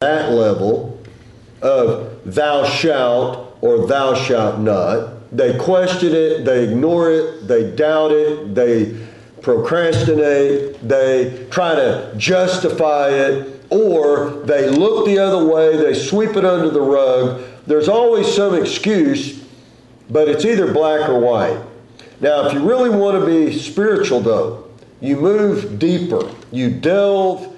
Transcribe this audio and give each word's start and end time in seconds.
that 0.00 0.32
level 0.32 0.98
of 1.60 2.22
thou 2.24 2.64
shalt 2.64 3.54
or 3.60 3.86
thou 3.86 4.14
shalt 4.14 4.58
not. 4.58 5.30
They 5.30 5.58
question 5.58 6.14
it, 6.14 6.46
they 6.46 6.64
ignore 6.64 7.10
it, 7.10 7.46
they 7.46 7.76
doubt 7.76 8.10
it, 8.10 8.54
they 8.54 8.98
procrastinate, 9.42 10.88
they 10.88 11.46
try 11.50 11.74
to 11.74 12.14
justify 12.16 13.10
it, 13.10 13.62
or 13.68 14.42
they 14.46 14.70
look 14.70 15.04
the 15.04 15.18
other 15.18 15.44
way, 15.44 15.76
they 15.76 15.92
sweep 15.92 16.30
it 16.30 16.46
under 16.46 16.70
the 16.70 16.80
rug. 16.80 17.42
There's 17.66 17.90
always 17.90 18.26
some 18.34 18.54
excuse, 18.54 19.44
but 20.08 20.30
it's 20.30 20.46
either 20.46 20.72
black 20.72 21.10
or 21.10 21.18
white. 21.18 21.60
Now, 22.22 22.46
if 22.46 22.54
you 22.54 22.66
really 22.66 22.88
want 22.88 23.20
to 23.20 23.26
be 23.26 23.52
spiritual, 23.58 24.20
though, 24.20 24.66
you 25.02 25.16
move 25.16 25.78
deeper, 25.78 26.26
you 26.50 26.70
delve 26.70 27.54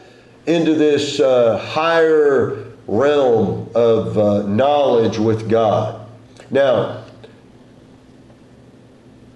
into 0.46 0.74
this 0.74 1.20
uh, 1.20 1.58
higher 1.58 2.72
realm 2.86 3.70
of 3.74 4.18
uh, 4.18 4.42
knowledge 4.42 5.18
with 5.18 5.48
God. 5.48 6.08
Now, 6.50 7.04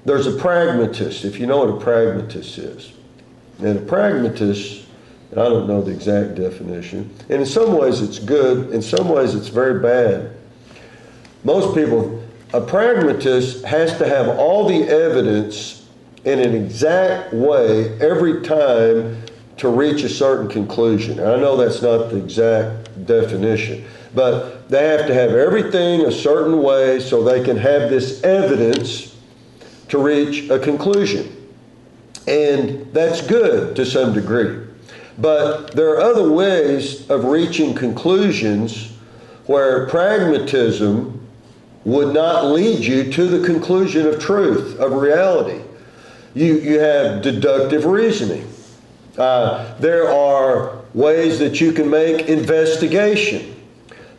there's 0.04 0.26
a 0.26 0.36
pragmatist, 0.36 1.24
if 1.24 1.38
you 1.38 1.46
know 1.46 1.58
what 1.58 1.68
a 1.68 1.80
pragmatist 1.80 2.58
is. 2.58 2.92
And 3.58 3.78
a 3.78 3.82
pragmatist, 3.82 4.86
and 5.30 5.40
I 5.40 5.48
don't 5.48 5.66
know 5.66 5.82
the 5.82 5.90
exact 5.90 6.34
definition, 6.34 7.12
and 7.28 7.40
in 7.40 7.46
some 7.46 7.76
ways 7.76 8.00
it's 8.00 8.18
good, 8.18 8.72
in 8.72 8.82
some 8.82 9.08
ways 9.08 9.34
it's 9.34 9.48
very 9.48 9.80
bad. 9.80 10.36
Most 11.42 11.74
people, 11.74 12.22
a 12.52 12.60
pragmatist 12.60 13.64
has 13.64 13.96
to 13.98 14.08
have 14.08 14.28
all 14.28 14.68
the 14.68 14.88
evidence 14.88 15.86
in 16.24 16.40
an 16.40 16.54
exact 16.54 17.32
way 17.32 17.98
every 18.00 18.42
time 18.42 19.25
to 19.58 19.68
reach 19.68 20.02
a 20.02 20.08
certain 20.08 20.48
conclusion. 20.48 21.18
And 21.18 21.28
I 21.28 21.36
know 21.36 21.56
that's 21.56 21.82
not 21.82 22.10
the 22.10 22.16
exact 22.16 23.06
definition, 23.06 23.84
but 24.14 24.68
they 24.68 24.86
have 24.86 25.06
to 25.06 25.14
have 25.14 25.30
everything 25.30 26.02
a 26.02 26.12
certain 26.12 26.62
way 26.62 27.00
so 27.00 27.22
they 27.22 27.42
can 27.42 27.56
have 27.56 27.88
this 27.88 28.22
evidence 28.22 29.16
to 29.88 29.98
reach 29.98 30.50
a 30.50 30.58
conclusion. 30.58 31.32
And 32.26 32.92
that's 32.92 33.24
good 33.26 33.76
to 33.76 33.86
some 33.86 34.12
degree. 34.12 34.66
But 35.18 35.72
there 35.72 35.90
are 35.90 36.00
other 36.00 36.30
ways 36.30 37.08
of 37.08 37.24
reaching 37.24 37.74
conclusions 37.74 38.92
where 39.46 39.86
pragmatism 39.86 41.26
would 41.84 42.12
not 42.12 42.46
lead 42.46 42.80
you 42.80 43.12
to 43.12 43.26
the 43.26 43.46
conclusion 43.46 44.06
of 44.06 44.20
truth, 44.20 44.78
of 44.80 44.92
reality. 44.92 45.62
You, 46.34 46.58
you 46.58 46.80
have 46.80 47.22
deductive 47.22 47.86
reasoning. 47.86 48.46
Uh, 49.18 49.74
there 49.78 50.08
are 50.08 50.78
ways 50.94 51.38
that 51.38 51.60
you 51.60 51.72
can 51.72 51.88
make 51.88 52.28
investigation. 52.28 53.54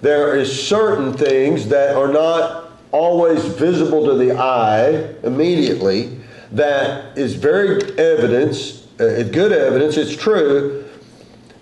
There 0.01 0.35
is 0.35 0.67
certain 0.67 1.13
things 1.13 1.67
that 1.69 1.95
are 1.95 2.11
not 2.11 2.71
always 2.91 3.43
visible 3.45 4.05
to 4.05 4.13
the 4.15 4.37
eye 4.37 5.13
immediately 5.23 6.19
that 6.51 7.17
is 7.17 7.35
very 7.35 7.81
evidence, 7.97 8.87
uh, 8.99 9.23
good 9.31 9.51
evidence, 9.51 9.97
it's 9.97 10.15
true, 10.15 10.85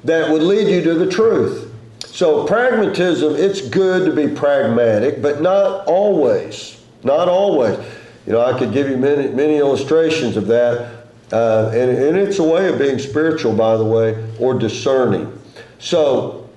that 0.03 0.29
would 0.29 0.43
lead 0.43 0.67
you 0.67 0.83
to 0.83 0.93
the 0.93 1.09
truth. 1.09 1.73
So 2.05 2.45
pragmatism, 2.45 3.35
it's 3.35 3.67
good 3.67 4.05
to 4.05 4.15
be 4.15 4.33
pragmatic, 4.33 5.21
but 5.21 5.41
not 5.41 5.85
always. 5.87 6.81
Not 7.03 7.27
always. 7.27 7.77
You 8.25 8.33
know, 8.33 8.41
I 8.41 8.57
could 8.57 8.71
give 8.71 8.89
you 8.89 8.97
many, 8.97 9.27
many 9.29 9.57
illustrations 9.57 10.37
of 10.37 10.47
that. 10.47 11.04
Uh, 11.31 11.71
and, 11.73 11.89
and 11.89 12.17
it's 12.17 12.39
a 12.39 12.43
way 12.43 12.67
of 12.69 12.77
being 12.77 12.99
spiritual, 12.99 13.53
by 13.53 13.75
the 13.77 13.85
way, 13.85 14.23
or 14.39 14.53
discerning. 14.53 15.31
So, 15.79 16.47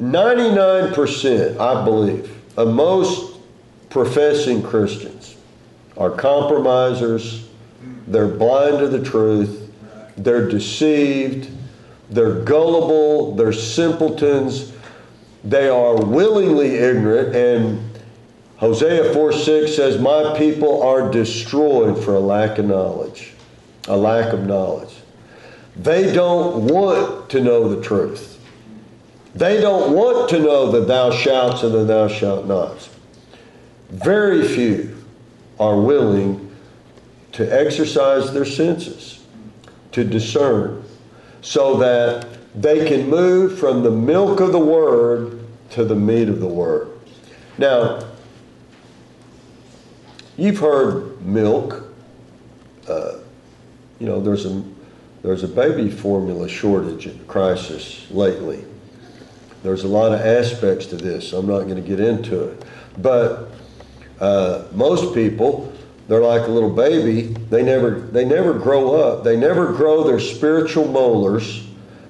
99%, 0.00 1.58
I 1.58 1.84
believe, 1.84 2.34
of 2.56 2.68
most 2.68 3.40
professing 3.90 4.62
Christians 4.62 5.36
are 5.96 6.10
compromisers, 6.10 7.48
they're 8.06 8.28
blind 8.28 8.78
to 8.78 8.88
the 8.88 9.02
truth, 9.02 9.70
they're 10.16 10.48
deceived, 10.48 11.50
they're 12.10 12.44
gullible, 12.44 13.34
they're 13.34 13.52
simpletons, 13.52 14.72
they 15.42 15.68
are 15.68 15.96
willingly 15.96 16.76
ignorant, 16.76 17.34
and 17.34 17.90
Hosea 18.58 19.12
4 19.12 19.32
6 19.32 19.74
says, 19.74 20.00
My 20.00 20.36
people 20.38 20.82
are 20.82 21.10
destroyed 21.10 22.02
for 22.04 22.14
a 22.14 22.20
lack 22.20 22.58
of 22.58 22.66
knowledge 22.66 23.32
a 23.88 23.96
lack 23.96 24.32
of 24.32 24.46
knowledge. 24.46 24.94
They 25.76 26.12
don't 26.12 26.66
want 26.66 27.30
to 27.30 27.40
know 27.40 27.68
the 27.74 27.82
truth. 27.82 28.38
They 29.34 29.60
don't 29.60 29.92
want 29.92 30.28
to 30.30 30.40
know 30.40 30.70
the 30.70 30.80
thou 30.80 31.10
shalt 31.10 31.62
and 31.62 31.72
the 31.72 31.84
thou 31.84 32.08
shalt 32.08 32.46
nots. 32.46 32.90
Very 33.90 34.46
few 34.46 34.96
are 35.60 35.80
willing 35.80 36.54
to 37.32 37.44
exercise 37.44 38.32
their 38.32 38.44
senses, 38.44 39.24
to 39.92 40.04
discern, 40.04 40.82
so 41.40 41.76
that 41.76 42.26
they 42.54 42.88
can 42.88 43.08
move 43.08 43.58
from 43.58 43.82
the 43.82 43.90
milk 43.90 44.40
of 44.40 44.52
the 44.52 44.58
word 44.58 45.40
to 45.70 45.84
the 45.84 45.94
meat 45.94 46.28
of 46.28 46.40
the 46.40 46.46
word. 46.46 46.88
Now, 47.58 48.04
you've 50.36 50.58
heard 50.58 51.20
milk. 51.24 51.84
Uh, 52.88 53.18
you 53.98 54.06
know, 54.06 54.20
there's 54.20 54.46
a 54.46 54.62
there's 55.22 55.42
a 55.42 55.48
baby 55.48 55.90
formula 55.90 56.48
shortage 56.48 57.06
and 57.06 57.26
crisis 57.26 58.08
lately. 58.10 58.64
There's 59.62 59.84
a 59.84 59.88
lot 59.88 60.12
of 60.12 60.20
aspects 60.20 60.86
to 60.86 60.96
this. 60.96 61.32
I'm 61.32 61.46
not 61.46 61.62
going 61.62 61.74
to 61.76 61.82
get 61.82 61.98
into 61.98 62.44
it, 62.44 62.64
but 62.98 63.50
uh, 64.20 64.64
most 64.72 65.14
people 65.14 65.72
they're 66.08 66.22
like 66.22 66.48
a 66.48 66.50
little 66.50 66.74
baby. 66.74 67.34
They 67.50 67.62
never 67.62 68.00
they 68.00 68.24
never 68.24 68.54
grow 68.54 68.96
up. 68.96 69.24
They 69.24 69.36
never 69.36 69.72
grow 69.72 70.04
their 70.04 70.20
spiritual 70.20 70.88
molars. 70.88 71.66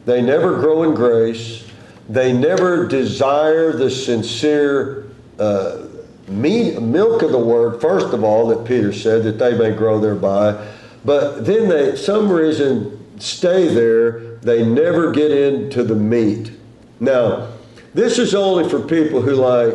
They 0.06 0.22
never 0.22 0.60
grow 0.60 0.84
in 0.84 0.94
grace. 0.94 1.66
They 2.08 2.32
never 2.32 2.86
desire 2.86 3.72
the 3.72 3.90
sincere 3.90 5.10
uh, 5.38 5.88
meat, 6.28 6.80
milk 6.80 7.22
of 7.22 7.32
the 7.32 7.38
word. 7.38 7.80
First 7.80 8.14
of 8.14 8.22
all, 8.22 8.46
that 8.48 8.64
Peter 8.66 8.92
said 8.92 9.24
that 9.24 9.38
they 9.38 9.58
may 9.58 9.76
grow 9.76 10.00
thereby 10.00 10.64
but 11.04 11.46
then 11.46 11.68
they, 11.68 11.96
some 11.96 12.30
reason, 12.30 12.98
stay 13.20 13.68
there. 13.68 14.36
They 14.38 14.64
never 14.64 15.12
get 15.12 15.30
into 15.30 15.82
the 15.82 15.94
meat. 15.94 16.52
Now, 17.00 17.48
this 17.94 18.18
is 18.18 18.34
only 18.34 18.68
for 18.68 18.80
people 18.80 19.22
who 19.22 19.34
like 19.34 19.74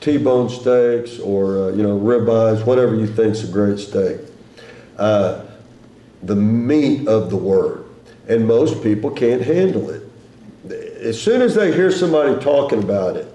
T-bone 0.00 0.48
steaks 0.50 1.18
or 1.18 1.58
uh, 1.58 1.68
you 1.68 1.82
know 1.82 1.98
ribeyes, 1.98 2.64
whatever 2.66 2.94
you 2.94 3.06
think's 3.06 3.42
a 3.42 3.46
great 3.46 3.78
steak. 3.78 4.20
Uh, 4.98 5.44
the 6.22 6.36
meat 6.36 7.08
of 7.08 7.30
the 7.30 7.36
word, 7.36 7.84
and 8.28 8.46
most 8.46 8.82
people 8.82 9.10
can't 9.10 9.42
handle 9.42 9.90
it. 9.90 10.02
As 11.00 11.20
soon 11.20 11.42
as 11.42 11.54
they 11.54 11.72
hear 11.72 11.90
somebody 11.90 12.38
talking 12.42 12.82
about 12.82 13.16
it, 13.16 13.28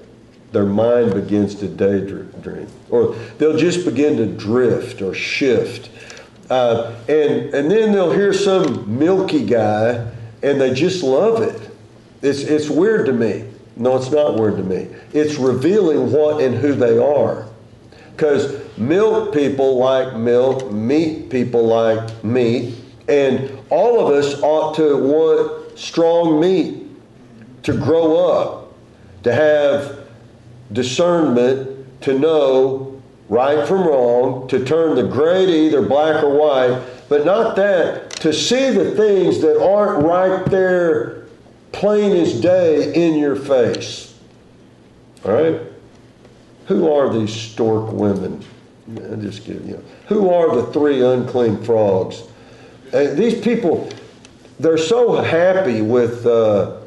their 0.51 0.65
mind 0.65 1.13
begins 1.13 1.55
to 1.55 1.67
daydream, 1.67 2.67
or 2.89 3.15
they'll 3.37 3.57
just 3.57 3.85
begin 3.85 4.17
to 4.17 4.25
drift 4.25 5.01
or 5.01 5.13
shift 5.13 5.89
uh, 6.49 6.95
and, 7.07 7.53
and 7.53 7.71
then 7.71 7.91
they'll 7.91 8.11
hear 8.11 8.33
some 8.33 8.97
milky 8.97 9.45
guy 9.45 10.11
and 10.41 10.59
they 10.59 10.73
just 10.73 11.03
love 11.03 11.41
it. 11.41 11.69
It's, 12.21 12.41
it's 12.41 12.69
weird 12.69 13.05
to 13.05 13.13
me. 13.13 13.45
No, 13.75 13.95
it's 13.95 14.11
not 14.11 14.37
weird 14.37 14.57
to 14.57 14.63
me. 14.63 14.87
It's 15.13 15.35
revealing 15.35 16.11
what 16.11 16.41
and 16.41 16.55
who 16.55 16.73
they 16.73 16.97
are. 16.97 17.47
Because 18.11 18.77
milk 18.77 19.33
people 19.33 19.77
like 19.77 20.15
milk, 20.17 20.71
meat 20.71 21.29
people 21.29 21.65
like 21.65 22.23
meat, 22.23 22.75
and 23.07 23.57
all 23.69 24.05
of 24.05 24.13
us 24.13 24.41
ought 24.41 24.75
to 24.75 24.97
want 24.97 25.79
strong 25.79 26.41
meat 26.41 26.85
to 27.63 27.73
grow 27.73 28.17
up, 28.17 28.73
to 29.23 29.33
have 29.33 29.99
discernment, 30.73 32.01
to 32.01 32.17
know 32.17 32.88
right 33.29 33.67
from 33.67 33.87
wrong, 33.87 34.47
to 34.47 34.65
turn 34.65 34.95
the 34.95 35.03
gray 35.03 35.45
to 35.45 35.51
either 35.51 35.83
black 35.83 36.23
or 36.23 36.35
white, 36.35 36.83
but 37.07 37.25
not 37.25 37.55
that, 37.55 38.09
to 38.09 38.33
see 38.33 38.71
the 38.71 38.95
things 38.95 39.39
that 39.41 39.63
aren't 39.63 40.03
right 40.03 40.45
there, 40.47 41.25
plain 41.71 42.11
as 42.17 42.41
day, 42.41 42.93
in 42.93 43.17
your 43.17 43.35
face. 43.35 44.17
All 45.23 45.31
right? 45.31 45.61
Who 46.65 46.91
are 46.91 47.13
these 47.13 47.33
stork 47.33 47.91
women? 47.91 48.43
I 48.95 49.15
just 49.15 49.43
kidding. 49.43 49.67
you. 49.67 49.83
Who 50.07 50.31
are 50.31 50.55
the 50.55 50.73
three 50.73 51.03
unclean 51.03 51.63
frogs? 51.63 52.23
And 52.91 53.15
these 53.15 53.39
people, 53.39 53.91
they're 54.59 54.79
so 54.79 55.21
happy 55.21 55.83
with 55.83 56.25
uh, 56.25 56.79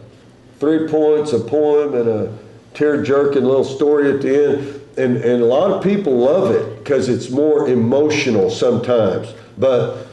three 0.59 0.89
points, 0.89 1.33
a 1.33 1.39
poem, 1.39 1.95
and 1.95 2.09
a 2.09 2.39
tear 2.75 3.03
jerking 3.05 3.45
little 3.45 3.65
story 3.65 4.13
at 4.13 4.23
the 4.23 4.49
end 4.49 4.82
and, 4.97 5.17
and 5.17 5.43
a 5.43 5.47
lot 5.47 5.71
of 5.71 5.83
people 5.83 6.17
love 6.17 6.51
it 6.51 6.79
because 6.79 7.09
it's 7.09 7.31
more 7.31 7.69
emotional 7.69 8.51
sometimes. 8.51 9.33
But, 9.59 10.07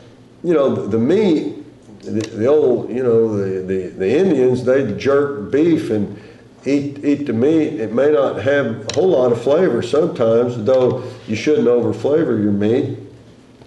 you 0.43 0.53
know, 0.53 0.73
the, 0.73 0.87
the 0.87 0.99
meat, 0.99 1.55
the, 2.01 2.21
the, 2.21 2.45
old, 2.45 2.89
you 2.89 3.03
know, 3.03 3.37
the, 3.37 3.61
the, 3.61 3.87
the 3.89 4.17
Indians, 4.17 4.63
they 4.63 4.93
jerk 4.95 5.51
beef 5.51 5.89
and 5.89 6.19
eat, 6.65 7.03
eat 7.03 7.25
the 7.25 7.33
meat. 7.33 7.79
It 7.79 7.93
may 7.93 8.11
not 8.11 8.41
have 8.41 8.89
a 8.89 8.93
whole 8.93 9.09
lot 9.09 9.31
of 9.31 9.41
flavor 9.41 9.81
sometimes, 9.81 10.63
though 10.63 11.03
you 11.27 11.35
shouldn't 11.35 11.67
over 11.67 11.93
flavor 11.93 12.37
your 12.37 12.51
meat. 12.51 12.97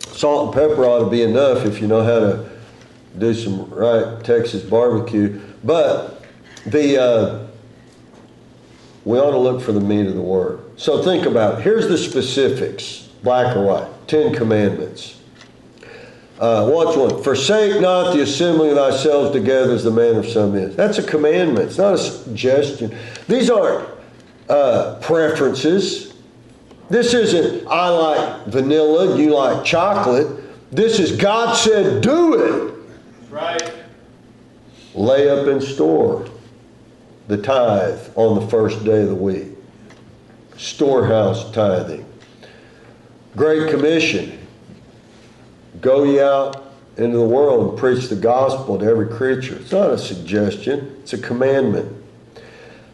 Salt 0.00 0.46
and 0.46 0.54
pepper 0.54 0.84
ought 0.84 1.04
to 1.04 1.10
be 1.10 1.22
enough 1.22 1.64
if 1.64 1.80
you 1.80 1.88
know 1.88 2.02
how 2.02 2.20
to 2.20 2.50
do 3.18 3.34
some 3.34 3.68
right 3.70 4.22
Texas 4.24 4.62
barbecue. 4.62 5.40
But 5.64 6.24
the 6.66 7.02
uh, 7.02 7.46
we 9.04 9.18
ought 9.18 9.32
to 9.32 9.38
look 9.38 9.60
for 9.60 9.72
the 9.72 9.80
meat 9.80 10.06
of 10.06 10.14
the 10.14 10.22
word. 10.22 10.61
So 10.76 11.02
think 11.02 11.26
about 11.26 11.58
it. 11.58 11.62
Here's 11.62 11.88
the 11.88 11.98
specifics, 11.98 13.08
black 13.22 13.56
or 13.56 13.64
white. 13.64 14.08
Ten 14.08 14.34
Commandments. 14.34 15.20
Uh, 16.40 16.68
watch 16.72 16.96
one. 16.96 17.22
Forsake 17.22 17.80
not 17.80 18.12
the 18.12 18.22
assembling 18.22 18.72
of 18.72 18.76
thyselves 18.76 19.30
together 19.30 19.72
as 19.74 19.84
the 19.84 19.90
manner 19.90 20.18
of 20.18 20.26
some 20.26 20.56
is. 20.56 20.74
That's 20.74 20.98
a 20.98 21.02
commandment. 21.02 21.68
It's 21.68 21.78
not 21.78 21.94
a 21.94 21.98
suggestion. 21.98 22.96
These 23.28 23.48
aren't 23.48 23.88
uh, 24.48 24.98
preferences. 25.00 26.14
This 26.90 27.14
isn't 27.14 27.66
I 27.68 27.88
like 27.88 28.46
vanilla, 28.46 29.16
you 29.16 29.34
like 29.34 29.64
chocolate. 29.64 30.26
This 30.72 30.98
is 30.98 31.16
God 31.16 31.54
said 31.54 32.02
do 32.02 32.34
it. 32.34 32.74
Right. 33.30 33.72
Lay 34.94 35.30
up 35.30 35.46
in 35.46 35.60
store 35.60 36.28
the 37.28 37.38
tithe 37.38 38.00
on 38.16 38.40
the 38.40 38.46
first 38.48 38.84
day 38.84 39.02
of 39.02 39.08
the 39.08 39.14
week. 39.14 39.51
Storehouse 40.56 41.50
tithing. 41.52 42.04
Great 43.36 43.70
Commission. 43.70 44.38
Go 45.80 46.04
ye 46.04 46.20
out 46.20 46.72
into 46.96 47.16
the 47.16 47.24
world 47.24 47.70
and 47.70 47.78
preach 47.78 48.08
the 48.08 48.16
gospel 48.16 48.78
to 48.78 48.84
every 48.84 49.08
creature. 49.08 49.56
It's 49.56 49.72
not 49.72 49.90
a 49.90 49.98
suggestion, 49.98 50.96
it's 51.00 51.12
a 51.12 51.18
commandment. 51.18 51.96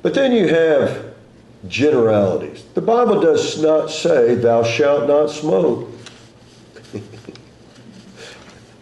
But 0.02 0.14
then 0.14 0.32
you 0.32 0.48
have 0.48 1.14
generalities. 1.66 2.64
The 2.74 2.80
Bible 2.80 3.20
does 3.20 3.60
not 3.60 3.90
say, 3.90 4.36
Thou 4.36 4.62
shalt 4.62 5.08
not 5.08 5.30
smoke. 5.30 5.90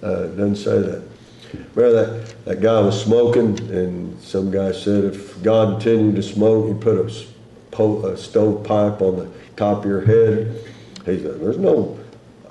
uh, 0.02 0.24
it 0.24 0.36
doesn't 0.36 0.56
say 0.56 0.78
that. 0.78 1.02
Remember 1.74 2.06
that, 2.06 2.44
that 2.44 2.60
guy 2.60 2.80
was 2.80 3.02
smoking, 3.02 3.58
and 3.70 4.20
some 4.20 4.50
guy 4.50 4.72
said 4.72 5.04
if 5.04 5.42
God 5.42 5.74
intended 5.74 6.16
to 6.16 6.22
smoke, 6.22 6.68
he 6.68 6.74
put 6.74 6.98
a, 6.98 7.26
po- 7.76 8.06
a 8.06 8.16
stove 8.16 8.64
pipe 8.64 9.02
on 9.02 9.16
the 9.16 9.30
top 9.56 9.80
of 9.80 9.84
your 9.84 10.00
head. 10.00 10.64
He 11.04 11.22
said, 11.22 11.40
There's 11.40 11.58
no, 11.58 11.98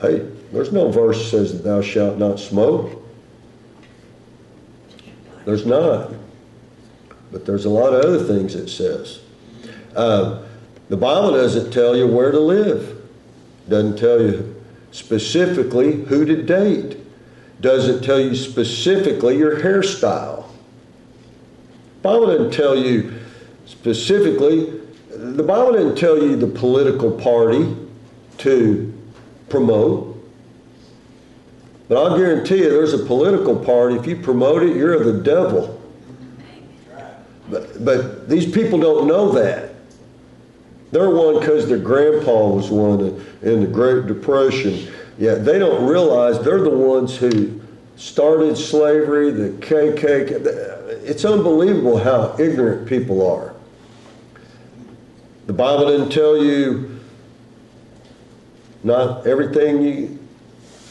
hey, 0.01 0.19
there's 0.51 0.71
no 0.71 0.91
verse 0.91 1.17
that 1.17 1.29
says 1.29 1.53
that 1.53 1.63
thou 1.63 1.81
shalt 1.81 2.17
not 2.17 2.39
smoke. 2.39 3.01
There's 5.45 5.65
not. 5.65 6.13
But 7.31 7.45
there's 7.45 7.65
a 7.65 7.69
lot 7.69 7.93
of 7.93 8.05
other 8.05 8.23
things 8.23 8.55
it 8.55 8.69
says. 8.69 9.19
Uh, 9.95 10.43
the 10.89 10.97
Bible 10.97 11.31
doesn't 11.31 11.71
tell 11.71 11.97
you 11.97 12.07
where 12.07 12.31
to 12.31 12.39
live. 12.39 13.01
Doesn't 13.67 13.97
tell 13.97 14.21
you 14.21 14.63
specifically 14.91 16.03
who 16.03 16.25
to 16.25 16.43
date. 16.43 16.97
Doesn't 17.61 18.03
tell 18.03 18.19
you 18.19 18.35
specifically 18.35 19.37
your 19.37 19.59
hairstyle. 19.59 20.45
Bible 22.03 22.27
doesn't 22.27 22.51
tell 22.51 22.77
you 22.77 23.13
specifically, 23.65 24.84
the 25.17 25.43
Bible 25.43 25.73
didn't 25.73 25.95
tell 25.95 26.17
you 26.17 26.35
the 26.35 26.47
political 26.47 27.11
party 27.11 27.75
to 28.39 28.93
promote. 29.49 30.11
But 31.87 31.97
I'll 31.97 32.17
guarantee 32.17 32.57
you 32.57 32.69
there's 32.69 32.93
a 32.93 33.05
political 33.05 33.55
party, 33.55 33.95
if 33.95 34.07
you 34.07 34.17
promote 34.17 34.63
it, 34.63 34.75
you're 34.75 35.03
the 35.03 35.21
devil. 35.21 35.81
But, 37.49 37.85
but 37.85 38.27
these 38.27 38.51
people 38.51 38.79
don't 38.79 39.07
know 39.07 39.31
that. 39.33 39.75
They're 40.91 41.09
one 41.09 41.39
because 41.39 41.67
their 41.67 41.77
grandpa 41.77 42.47
was 42.49 42.69
one 42.69 42.99
in 43.41 43.61
the 43.61 43.67
Great 43.67 44.07
Depression. 44.07 44.91
Yeah, 45.17 45.35
they 45.35 45.59
don't 45.59 45.87
realize 45.87 46.43
they're 46.43 46.61
the 46.61 46.69
ones 46.69 47.15
who 47.17 47.61
started 47.97 48.57
slavery, 48.57 49.31
the 49.31 49.49
KKK. 49.65 50.45
It's 51.03 51.23
unbelievable 51.23 51.97
how 51.97 52.35
ignorant 52.39 52.87
people 52.87 53.25
are. 53.29 53.54
The 55.45 55.53
Bible 55.53 55.87
didn't 55.87 56.09
tell 56.09 56.43
you 56.43 56.99
not 58.83 59.27
everything 59.27 59.81
you, 59.81 60.19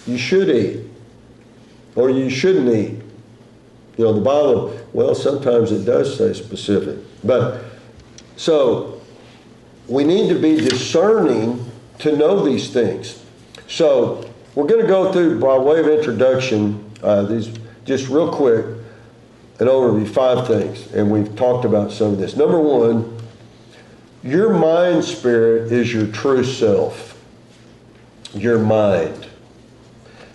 you 0.07 0.19
should 0.19 0.49
eat 0.49 0.85
or 1.97 2.11
you 2.11 2.31
shouldn't 2.31 2.69
eat. 2.69 3.01
You 3.97 4.05
know, 4.05 4.13
the 4.13 4.21
Bible, 4.21 4.79
well, 4.93 5.15
sometimes 5.15 5.71
it 5.71 5.85
does 5.85 6.19
say 6.19 6.33
specific. 6.33 6.99
But 7.23 7.63
so 8.37 9.01
we 9.89 10.05
need 10.05 10.29
to 10.29 10.39
be 10.39 10.57
discerning 10.57 11.65
to 12.01 12.17
know 12.17 12.45
these 12.45 12.73
things. 12.73 13.25
So 13.69 14.29
we're 14.55 14.67
going 14.67 14.83
to 14.83 14.89
go 14.89 15.13
through, 15.13 15.41
by 15.41 15.57
way 15.59 15.81
of 15.81 15.89
introduction, 15.89 16.91
uh, 17.03 17.23
these 17.23 17.53
just 17.85 18.09
real 18.09 18.33
quick, 18.33 18.65
an 19.61 19.69
overview, 19.69 20.09
five 20.09 20.47
things. 20.47 20.93
And 20.93 21.11
we've 21.11 21.35
talked 21.37 21.65
about 21.65 21.93
some 21.93 22.13
of 22.13 22.19
this. 22.19 22.37
Number 22.37 22.59
one, 22.59 23.14
your 24.25 24.55
mind 24.55 25.05
spirit 25.05 25.71
is 25.71 25.93
your 25.93 26.07
true 26.07 26.43
self. 26.43 27.23
Your 28.33 28.59
mind. 28.59 29.29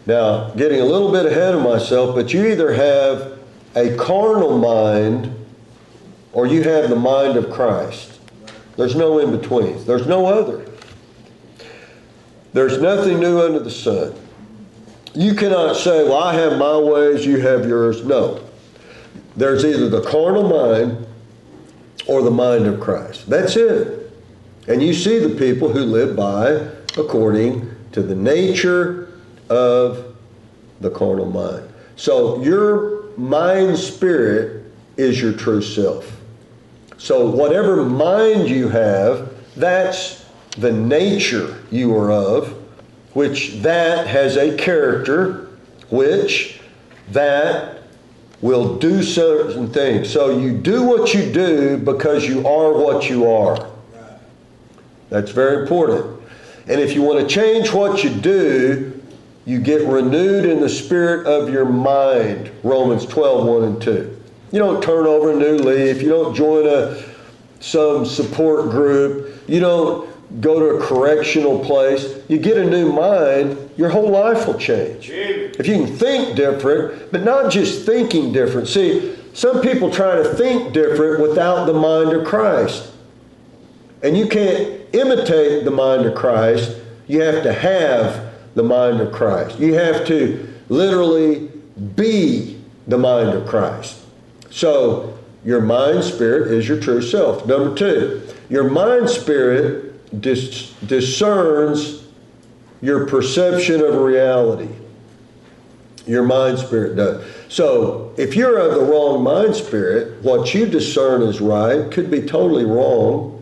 Now, 0.06 0.52
getting 0.52 0.80
a 0.80 0.86
little 0.86 1.12
bit 1.12 1.26
ahead 1.26 1.56
of 1.56 1.64
myself, 1.64 2.16
but 2.16 2.32
you 2.32 2.46
either 2.48 2.74
have 2.74 3.40
a 3.76 3.96
carnal 3.98 4.58
mind 4.58 5.36
or 6.32 6.46
you 6.46 6.64
have 6.64 6.90
the 6.90 6.96
mind 6.96 7.36
of 7.36 7.52
Christ. 7.52 8.20
There's 8.78 8.96
no 8.96 9.20
in 9.20 9.38
between, 9.38 9.84
there's 9.86 10.08
no 10.08 10.28
other. 10.28 10.66
There's 12.54 12.82
nothing 12.82 13.20
new 13.20 13.42
under 13.42 13.60
the 13.60 13.72
sun. 13.72 14.14
You 15.14 15.34
cannot 15.34 15.76
say, 15.76 16.04
Well, 16.04 16.18
I 16.18 16.34
have 16.36 16.58
my 16.58 16.78
ways, 16.78 17.26
you 17.26 17.42
have 17.42 17.68
yours. 17.68 18.06
No. 18.06 18.44
There's 19.36 19.66
either 19.66 19.90
the 19.90 20.02
carnal 20.04 20.48
mind 20.48 21.08
or 22.10 22.24
the 22.24 22.32
mind 22.32 22.66
of 22.66 22.80
Christ. 22.80 23.30
That's 23.30 23.56
it. 23.56 24.12
And 24.68 24.82
you 24.82 24.96
see 24.96 25.20
the 25.20 25.38
people 25.38 25.72
who 25.72 25.82
live 25.82 26.16
by 26.16 26.68
according 26.98 27.70
to 27.92 28.02
the 28.02 28.16
nature 28.16 29.14
of 29.48 30.16
the 30.82 30.90
carnal 30.90 31.30
mind. 31.30 31.72
So 31.98 32.42
your 32.42 33.16
mind 33.16 33.78
spirit 33.78 34.72
is 34.98 35.22
your 35.22 35.34
true 35.34 35.62
self. 35.62 36.20
So 36.98 37.30
whatever 37.30 37.86
mind 37.86 38.50
you 38.50 38.70
have, 38.70 39.32
that's 39.56 40.26
the 40.58 40.72
nature 40.72 41.64
you 41.70 41.96
are 41.96 42.12
of, 42.12 42.50
which 43.14 43.62
that 43.62 44.08
has 44.08 44.36
a 44.36 44.58
character, 44.58 45.48
which 45.90 46.60
that 47.12 47.79
will 48.42 48.78
do 48.78 49.04
certain 49.04 49.70
things. 49.70 50.10
So 50.10 50.38
you 50.38 50.58
do 50.58 50.84
what 50.84 51.14
you 51.14 51.32
do 51.32 51.78
because 51.78 52.28
you 52.28 52.48
are 52.48 52.74
what 52.74 53.10
you 53.10 53.30
are. 53.30 53.70
That's 55.10 55.32
very 55.32 55.62
important. 55.62 56.22
And 56.68 56.80
if 56.80 56.94
you 56.94 57.02
want 57.02 57.20
to 57.20 57.28
change 57.28 57.74
what 57.74 58.04
you 58.04 58.12
do, 58.12 59.02
you 59.46 59.60
get 59.60 59.88
renewed 59.88 60.46
in 60.46 60.60
the 60.60 60.70
spirit 60.70 61.26
of 61.26 61.50
your 61.50 61.66
mind. 61.66 62.52
Romans 62.64 63.06
12, 63.06 63.48
1 63.48 63.64
and 63.64 63.82
2. 63.82 64.22
You 64.52 64.60
don't 64.60 64.82
turn 64.82 65.06
over 65.06 65.32
a 65.32 65.36
new 65.36 65.58
leaf. 65.58 66.02
You 66.02 66.10
don't 66.10 66.36
join 66.36 66.68
a 66.68 67.04
some 67.60 68.06
support 68.06 68.70
group. 68.70 69.44
You 69.48 69.60
don't 69.60 70.09
go 70.40 70.60
to 70.60 70.84
a 70.84 70.88
correctional 70.88 71.60
place. 71.60 72.18
You 72.28 72.38
get 72.38 72.58
a 72.58 72.70
new 72.70 72.92
mind, 72.92 73.72
your 73.78 73.90
whole 73.90 74.10
life 74.10 74.46
will 74.48 74.58
change. 74.58 75.10
If 75.10 75.68
you 75.68 75.86
can 75.86 75.98
think 75.98 76.36
different, 76.36 77.12
but 77.12 77.24
not 77.24 77.52
just 77.52 77.86
thinking 77.86 78.32
different. 78.32 78.68
See, 78.68 79.16
some 79.34 79.62
people 79.62 79.92
try 79.92 80.16
to 80.16 80.34
think 80.36 80.74
different 80.74 81.22
without 81.22 81.66
the 81.66 81.74
mind 81.74 82.14
of 82.14 82.26
Christ. 82.26 82.92
And 84.04 84.18
you 84.18 84.28
can't 84.28 84.82
imitate 84.94 85.66
the 85.66 85.72
mind 85.72 86.06
of 86.06 86.16
Christ. 86.16 86.78
You 87.08 87.22
have 87.22 87.44
to 87.44 87.54
have 87.54 88.34
the 88.56 88.64
mind 88.64 89.02
of 89.02 89.12
Christ. 89.12 89.60
You 89.60 89.74
have 89.74 90.06
to 90.08 90.48
literally 90.70 91.50
be 91.96 92.62
the 92.88 92.98
mind 92.98 93.30
of 93.30 93.48
Christ. 93.48 94.00
So, 94.52 95.18
your 95.44 95.62
mind 95.62 96.04
spirit 96.04 96.52
is 96.52 96.68
your 96.68 96.80
true 96.80 97.02
self. 97.02 97.46
Number 97.46 97.76
two, 97.76 98.22
your 98.50 98.70
mind 98.70 99.10
spirit 99.10 99.89
dis- 100.18 100.72
discerns 100.86 102.04
your 102.82 103.06
perception 103.06 103.82
of 103.82 103.96
reality. 103.96 104.70
Your 106.06 106.24
mind 106.24 106.60
spirit 106.60 106.96
does. 106.96 107.26
So, 107.50 108.14
if 108.18 108.36
you're 108.36 108.58
of 108.58 108.76
the 108.76 108.82
wrong 108.82 109.24
mind 109.24 109.56
spirit, 109.56 110.24
what 110.24 110.54
you 110.54 110.66
discern 110.66 111.22
as 111.24 111.42
right 111.42 111.92
could 111.92 112.10
be 112.10 112.22
totally 112.22 112.66
wrong. 112.66 113.36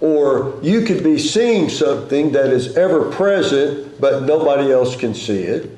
Or 0.00 0.58
you 0.62 0.82
could 0.82 1.02
be 1.02 1.18
seeing 1.18 1.70
something 1.70 2.32
that 2.32 2.50
is 2.50 2.76
ever 2.76 3.10
present, 3.10 3.98
but 4.00 4.24
nobody 4.24 4.70
else 4.70 4.94
can 4.96 5.14
see 5.14 5.42
it. 5.42 5.70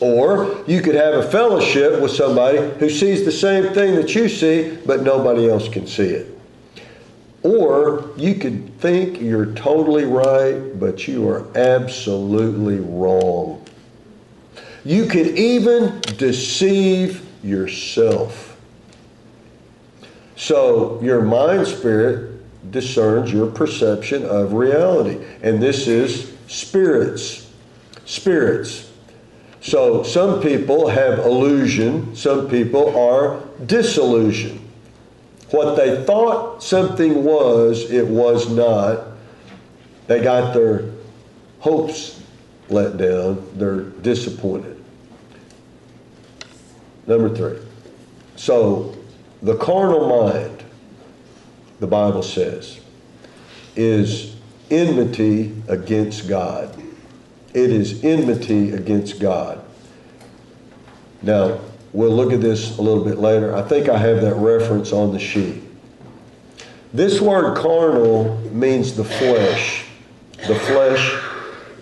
Or 0.00 0.64
you 0.66 0.80
could 0.82 0.96
have 0.96 1.14
a 1.14 1.30
fellowship 1.30 2.00
with 2.00 2.10
somebody 2.10 2.58
who 2.78 2.90
sees 2.90 3.24
the 3.24 3.32
same 3.32 3.72
thing 3.72 3.94
that 3.94 4.14
you 4.14 4.28
see, 4.28 4.76
but 4.84 5.02
nobody 5.02 5.48
else 5.48 5.68
can 5.68 5.86
see 5.86 6.08
it. 6.08 6.33
Or 7.44 8.10
you 8.16 8.36
could 8.36 8.80
think 8.80 9.20
you're 9.20 9.52
totally 9.52 10.06
right, 10.06 10.80
but 10.80 11.06
you 11.06 11.28
are 11.28 11.46
absolutely 11.56 12.78
wrong. 12.80 13.62
You 14.82 15.06
could 15.06 15.26
even 15.38 16.00
deceive 16.16 17.24
yourself. 17.44 18.56
So 20.36 20.98
your 21.02 21.20
mind 21.20 21.66
spirit 21.66 22.32
discerns 22.70 23.30
your 23.30 23.50
perception 23.50 24.24
of 24.24 24.54
reality. 24.54 25.22
And 25.42 25.62
this 25.62 25.86
is 25.86 26.32
spirits. 26.48 27.52
Spirits. 28.06 28.90
So 29.60 30.02
some 30.02 30.40
people 30.40 30.88
have 30.88 31.18
illusion, 31.18 32.16
some 32.16 32.48
people 32.48 32.96
are 32.98 33.40
disillusion. 33.66 34.63
What 35.54 35.76
they 35.76 36.02
thought 36.04 36.64
something 36.64 37.22
was, 37.22 37.88
it 37.88 38.08
was 38.08 38.50
not. 38.50 39.06
They 40.08 40.20
got 40.20 40.52
their 40.52 40.90
hopes 41.60 42.20
let 42.68 42.96
down, 42.96 43.46
they're 43.54 43.82
disappointed. 43.82 44.82
Number 47.06 47.32
three. 47.32 47.60
So 48.34 48.96
the 49.42 49.56
carnal 49.56 50.32
mind, 50.32 50.64
the 51.78 51.86
Bible 51.86 52.24
says, 52.24 52.80
is 53.76 54.34
enmity 54.72 55.54
against 55.68 56.28
God. 56.28 56.76
It 57.52 57.70
is 57.70 58.02
enmity 58.02 58.72
against 58.72 59.20
God. 59.20 59.64
Now, 61.22 61.60
we'll 61.94 62.10
look 62.10 62.32
at 62.32 62.42
this 62.42 62.76
a 62.76 62.82
little 62.82 63.04
bit 63.04 63.18
later. 63.18 63.54
I 63.54 63.62
think 63.62 63.88
I 63.88 63.96
have 63.96 64.20
that 64.20 64.34
reference 64.34 64.92
on 64.92 65.12
the 65.12 65.18
sheet. 65.18 65.62
This 66.92 67.20
word 67.20 67.56
carnal 67.56 68.36
means 68.50 68.94
the 68.94 69.04
flesh. 69.04 69.86
The 70.46 70.56
flesh. 70.56 71.22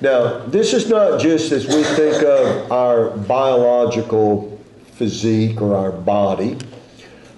Now, 0.00 0.38
this 0.46 0.74
is 0.74 0.88
not 0.88 1.20
just 1.20 1.50
as 1.50 1.66
we 1.66 1.82
think 1.82 2.22
of 2.22 2.70
our 2.70 3.10
biological 3.10 4.60
physique 4.92 5.60
or 5.60 5.74
our 5.74 5.92
body. 5.92 6.58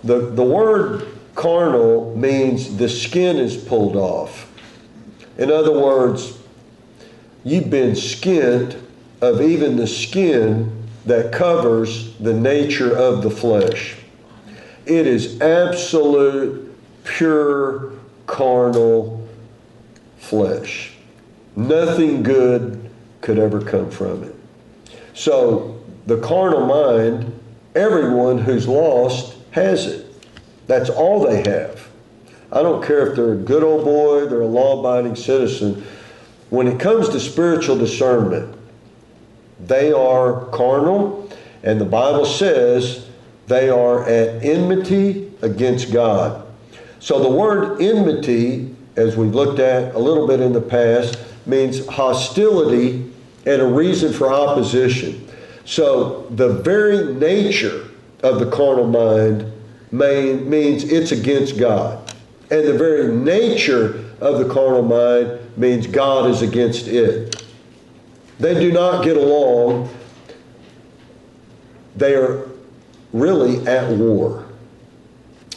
The, 0.02 0.19
the 0.19 0.43
word 0.43 1.07
carnal 1.35 2.16
means 2.16 2.76
the 2.76 2.88
skin 2.88 3.37
is 3.37 3.57
pulled 3.57 3.97
off. 3.97 4.50
In 5.38 5.50
other 5.50 5.78
words, 5.78 6.38
you've 7.45 7.71
been 7.71 7.95
skinned 7.95 8.76
of 9.21 9.40
even 9.40 9.76
the 9.76 9.87
skin 9.87 10.84
that 11.07 11.33
covers 11.33 12.15
the 12.17 12.33
nature 12.33 12.97
of 12.97 13.23
the 13.23 13.31
flesh. 13.31 13.97
It 14.87 15.07
is 15.07 15.41
absolute, 15.41 16.75
pure, 17.05 17.93
carnal 18.27 19.27
flesh. 20.19 20.93
Nothing 21.57 22.23
good 22.23 22.91
could 23.21 23.39
ever 23.39 23.61
come 23.61 23.91
from 23.91 24.25
it. 24.25 24.35
So, 25.15 25.81
the 26.07 26.19
carnal 26.19 26.67
mind, 26.67 27.41
everyone 27.75 28.39
who's 28.39 28.67
lost 28.69 29.37
has 29.53 29.87
it. 29.87 30.07
That's 30.67 30.91
all 30.91 31.21
they 31.21 31.49
have. 31.49 31.89
I 32.53 32.63
don't 32.63 32.85
care 32.85 33.09
if 33.09 33.17
they're 33.17 33.33
a 33.33 33.37
good 33.37 33.63
old 33.63 33.85
boy, 33.85 34.27
they're 34.27 34.41
a 34.41 34.47
law 34.47 34.81
abiding 34.81 35.17
citizen. 35.17 35.85
When 36.51 36.67
it 36.69 36.79
comes 36.79 37.09
to 37.11 37.21
spiritual 37.21 37.77
discernment, 37.77 38.57
they 39.61 39.93
are 39.93 40.47
carnal, 40.47 41.31
and 41.63 41.81
the 41.81 41.85
Bible 41.85 42.25
says 42.25 43.09
they 43.47 43.69
are 43.69 44.05
at 44.05 44.43
enmity 44.45 45.33
against 45.43 45.93
God. 45.93 46.47
So 47.01 47.23
the 47.23 47.29
word 47.29 47.81
enmity, 47.81 48.75
as 48.97 49.17
we've 49.17 49.35
looked 49.35 49.59
at 49.59 49.95
a 49.95 49.99
little 49.99 50.27
bit 50.27 50.41
in 50.41 50.53
the 50.53 50.61
past, 50.61 51.19
means 51.47 51.87
hostility 51.87 53.11
and 53.47 53.61
a 53.61 53.67
reason 53.67 54.13
for 54.13 54.33
opposition. 54.33 55.29
So 55.65 56.27
the 56.31 56.49
very 56.49 57.15
nature 57.15 57.89
of 58.23 58.39
the 58.39 58.51
carnal 58.51 58.87
mind 58.87 59.53
main, 59.93 60.49
means 60.49 60.85
it's 60.85 61.13
against 61.13 61.59
God. 61.59 62.13
And 62.51 62.67
the 62.67 62.77
very 62.77 63.15
nature 63.15 64.05
of 64.21 64.39
the 64.39 64.53
carnal 64.53 64.83
mind 64.83 65.39
means 65.57 65.87
God 65.87 66.29
is 66.29 66.43
against 66.43 66.87
it. 66.89 67.44
They 68.38 68.55
do 68.55 68.73
not 68.73 69.05
get 69.05 69.17
along. 69.17 69.88
They 71.97 72.14
are 72.14 72.49
really 73.12 73.67
at 73.67 73.91
war. 73.91 74.47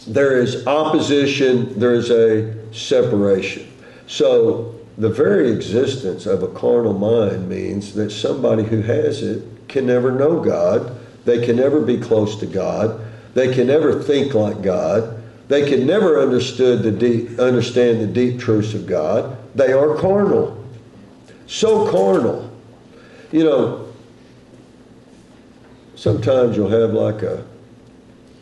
There 0.07 0.37
is 0.37 0.65
opposition, 0.67 1.77
there 1.79 1.93
is 1.93 2.11
a 2.11 2.73
separation. 2.73 3.67
So, 4.05 4.75
the 4.97 5.09
very 5.09 5.51
existence 5.51 6.25
of 6.25 6.41
a 6.43 6.47
carnal 6.47 6.93
mind 6.93 7.49
means 7.49 7.93
that 7.93 8.09
somebody 8.09 8.63
who 8.63 8.81
has 8.81 9.21
it 9.21 9.43
can 9.67 9.85
never 9.85 10.11
know 10.11 10.39
God, 10.39 10.97
they 11.25 11.45
can 11.45 11.57
never 11.57 11.81
be 11.81 11.99
close 11.99 12.39
to 12.39 12.45
God, 12.45 13.01
they 13.33 13.53
can 13.53 13.67
never 13.67 14.01
think 14.01 14.33
like 14.33 14.61
God, 14.61 15.21
they 15.47 15.69
can 15.69 15.85
never 15.85 16.19
understood 16.19 16.83
the 16.83 16.91
deep, 16.91 17.39
understand 17.39 18.01
the 18.01 18.07
deep 18.07 18.39
truths 18.39 18.73
of 18.73 18.85
God. 18.85 19.37
They 19.55 19.71
are 19.71 19.95
carnal. 19.95 20.65
So 21.45 21.89
carnal. 21.91 22.46
You 23.31 23.43
know, 23.43 23.93
sometimes 25.95 26.55
you'll 26.55 26.69
have 26.69 26.93
like 26.93 27.23
a 27.23 27.45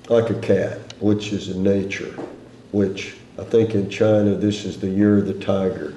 like 0.10 0.30
a 0.30 0.40
cat, 0.40 0.78
which 1.00 1.34
is 1.34 1.50
in 1.50 1.64
nature, 1.64 2.16
which 2.72 3.16
I 3.40 3.44
think 3.46 3.74
in 3.74 3.90
China 3.90 4.36
this 4.36 4.64
is 4.64 4.80
the 4.80 4.88
year 4.88 5.18
of 5.18 5.26
the 5.26 5.34
tiger, 5.34 5.96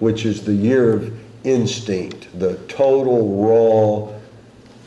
which 0.00 0.24
is 0.24 0.44
the 0.44 0.52
year 0.52 0.92
of 0.92 1.16
instinct, 1.44 2.36
the 2.36 2.56
total 2.66 3.36
raw. 3.36 4.12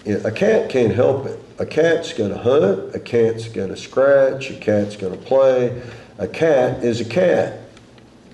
A 0.06 0.32
cat 0.32 0.70
can't 0.70 0.94
help 0.94 1.26
it. 1.26 1.40
A 1.60 1.66
cat's 1.66 2.12
going 2.12 2.32
to 2.32 2.38
hunt, 2.38 2.94
a 2.94 3.00
cat's 3.00 3.48
going 3.48 3.70
to 3.70 3.78
scratch, 3.78 4.50
a 4.50 4.56
cat's 4.56 4.98
going 4.98 5.18
to 5.18 5.26
play. 5.26 5.82
A 6.18 6.28
cat 6.28 6.84
is 6.84 7.00
a 7.00 7.06
cat, 7.06 7.62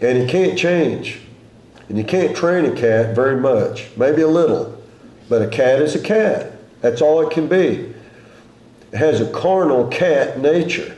and 0.01 0.17
it 0.17 0.29
can't 0.29 0.57
change. 0.57 1.19
And 1.89 1.97
you 1.97 2.03
can't 2.03 2.35
train 2.35 2.65
a 2.65 2.75
cat 2.75 3.15
very 3.15 3.39
much, 3.39 3.89
maybe 3.95 4.23
a 4.23 4.27
little. 4.27 4.74
But 5.29 5.41
a 5.41 5.47
cat 5.47 5.81
is 5.81 5.95
a 5.95 5.99
cat. 5.99 6.53
That's 6.81 7.01
all 7.01 7.21
it 7.21 7.31
can 7.31 7.47
be. 7.47 7.93
It 8.91 8.97
has 8.97 9.21
a 9.21 9.31
carnal 9.31 9.87
cat 9.87 10.39
nature. 10.39 10.95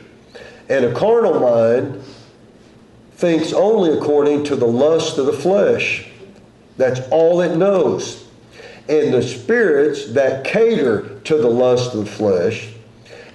And 0.68 0.84
a 0.84 0.94
carnal 0.94 1.40
mind 1.40 2.02
thinks 3.12 3.52
only 3.52 3.96
according 3.96 4.44
to 4.44 4.56
the 4.56 4.66
lust 4.66 5.18
of 5.18 5.26
the 5.26 5.32
flesh. 5.32 6.08
That's 6.76 7.00
all 7.10 7.40
it 7.40 7.56
knows. 7.56 8.26
And 8.88 9.12
the 9.12 9.22
spirits 9.22 10.12
that 10.12 10.44
cater 10.44 11.18
to 11.24 11.36
the 11.36 11.48
lust 11.48 11.94
of 11.94 12.04
the 12.04 12.10
flesh, 12.10 12.68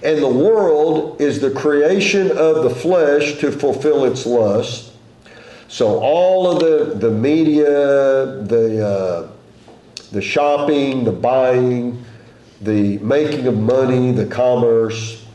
and 0.02 0.22
the 0.22 0.28
world 0.28 1.20
is 1.20 1.40
the 1.40 1.50
creation 1.50 2.30
of 2.30 2.62
the 2.62 2.70
flesh 2.70 3.38
to 3.38 3.52
fulfill 3.52 4.04
its 4.04 4.26
lust. 4.26 4.92
So 5.68 5.98
all 5.98 6.50
of 6.50 6.60
the, 6.60 6.94
the 6.98 7.10
media, 7.10 7.64
the 8.42 8.86
uh, 8.86 9.33
the 10.14 10.22
shopping, 10.22 11.02
the 11.02 11.10
buying, 11.10 12.04
the 12.60 12.98
making 12.98 13.48
of 13.48 13.58
money, 13.58 14.12
the 14.12 14.24
commerce, 14.24 15.26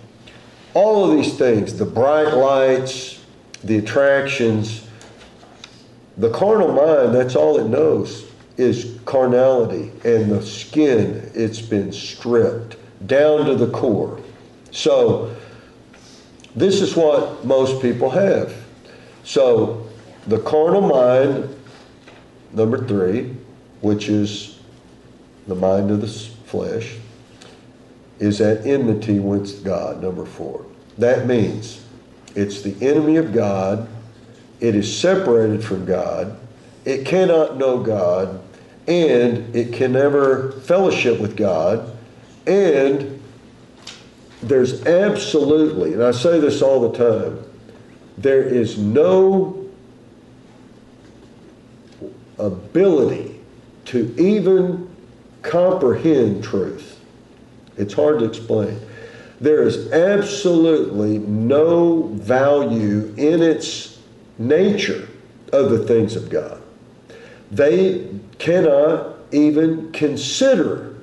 all 0.73 1.11
of 1.11 1.17
these 1.17 1.37
things, 1.37 1.77
the 1.77 1.85
bright 1.85 2.33
lights, 2.33 3.21
the 3.61 3.77
attractions, 3.77 4.87
the 6.15 6.29
carnal 6.29 6.71
mind, 6.71 7.13
that's 7.13 7.35
all 7.35 7.59
it 7.59 7.67
knows 7.67 8.25
is 8.55 8.97
carnality 9.03 9.91
and 10.05 10.31
the 10.31 10.41
skin, 10.41 11.29
it's 11.33 11.61
been 11.61 11.91
stripped 11.91 12.77
down 13.05 13.45
to 13.45 13.55
the 13.55 13.69
core. 13.71 14.21
So, 14.71 15.35
this 16.55 16.79
is 16.81 16.95
what 16.95 17.43
most 17.43 17.81
people 17.81 18.09
have. 18.09 18.53
So, 19.25 19.87
the 20.27 20.39
carnal 20.39 20.81
mind, 20.81 21.53
number 22.53 22.85
three, 22.87 23.35
which 23.81 24.07
is 24.07 24.58
the 25.49 25.55
mind 25.55 25.91
of 25.91 26.01
the 26.01 26.07
flesh, 26.07 26.95
is 28.19 28.41
at 28.41 28.65
enmity 28.65 29.19
with 29.19 29.63
God, 29.63 30.01
number 30.01 30.25
four. 30.25 30.65
That 30.97 31.25
means 31.25 31.83
it's 32.35 32.61
the 32.61 32.75
enemy 32.85 33.15
of 33.17 33.33
God, 33.33 33.87
it 34.59 34.75
is 34.75 34.99
separated 34.99 35.63
from 35.63 35.85
God, 35.85 36.37
it 36.85 37.05
cannot 37.05 37.57
know 37.57 37.81
God, 37.81 38.41
and 38.87 39.55
it 39.55 39.73
can 39.73 39.93
never 39.93 40.51
fellowship 40.51 41.19
with 41.19 41.37
God, 41.37 41.95
and 42.47 43.21
there's 44.41 44.85
absolutely, 44.85 45.93
and 45.93 46.03
I 46.03 46.11
say 46.11 46.39
this 46.39 46.61
all 46.61 46.89
the 46.89 46.97
time, 46.97 47.43
there 48.17 48.43
is 48.43 48.77
no 48.77 49.69
ability 52.37 53.39
to 53.85 54.13
even 54.17 54.88
comprehend 55.41 56.43
truth. 56.43 56.99
It's 57.77 57.93
hard 57.93 58.19
to 58.19 58.25
explain. 58.25 58.79
There 59.39 59.63
is 59.63 59.91
absolutely 59.91 61.19
no 61.19 62.03
value 62.13 63.13
in 63.17 63.41
its 63.41 63.99
nature 64.37 65.07
of 65.53 65.71
the 65.71 65.85
things 65.85 66.15
of 66.15 66.29
God. 66.29 66.61
They 67.51 68.09
cannot 68.37 69.15
even 69.31 69.91
consider 69.91 70.97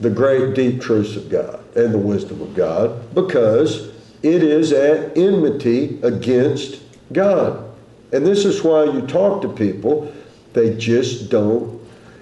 the 0.00 0.10
great 0.10 0.54
deep 0.54 0.80
truths 0.80 1.16
of 1.16 1.28
God 1.28 1.64
and 1.76 1.92
the 1.92 1.98
wisdom 1.98 2.40
of 2.40 2.54
God 2.54 3.14
because 3.14 3.92
it 4.22 4.42
is 4.42 4.72
at 4.72 5.16
enmity 5.16 5.98
against 6.02 6.80
God. 7.12 7.64
And 8.12 8.26
this 8.26 8.44
is 8.44 8.62
why 8.64 8.84
you 8.84 9.02
talk 9.02 9.42
to 9.42 9.48
people, 9.48 10.12
they 10.52 10.76
just 10.76 11.30
don't. 11.30 11.77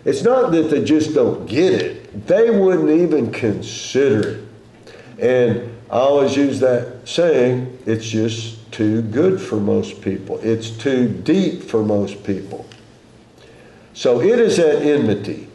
It's 0.06 0.22
not 0.22 0.52
that 0.52 0.70
they 0.70 0.84
just 0.84 1.14
don't 1.14 1.46
get 1.46 1.82
it, 1.82 2.26
they 2.28 2.48
wouldn't 2.48 2.90
even 2.90 3.32
consider 3.32 4.28
it. 4.28 4.44
And 5.18 5.76
I 5.90 5.98
always 5.98 6.36
use 6.36 6.60
that 6.60 7.08
saying, 7.08 7.76
it's 7.86 8.06
just 8.08 8.70
too 8.70 9.02
good 9.02 9.40
for 9.40 9.56
most 9.56 10.00
people. 10.00 10.38
It's 10.38 10.70
too 10.70 11.08
deep 11.08 11.64
for 11.64 11.82
most 11.82 12.22
people. 12.22 12.66
So 13.94 14.20
it 14.20 14.38
is 14.38 14.60
at 14.60 14.82
enmity. 14.82 15.48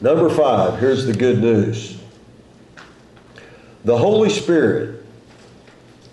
Number 0.00 0.30
five, 0.30 0.78
here's 0.78 1.04
the 1.04 1.12
good 1.12 1.40
news. 1.40 1.98
The 3.84 3.98
Holy 3.98 4.30
Spirit, 4.30 5.04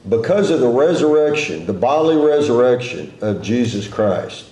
because 0.09 0.49
of 0.49 0.59
the 0.59 0.69
resurrection, 0.69 1.67
the 1.67 1.73
bodily 1.73 2.17
resurrection 2.17 3.13
of 3.21 3.43
Jesus 3.43 3.87
Christ, 3.87 4.49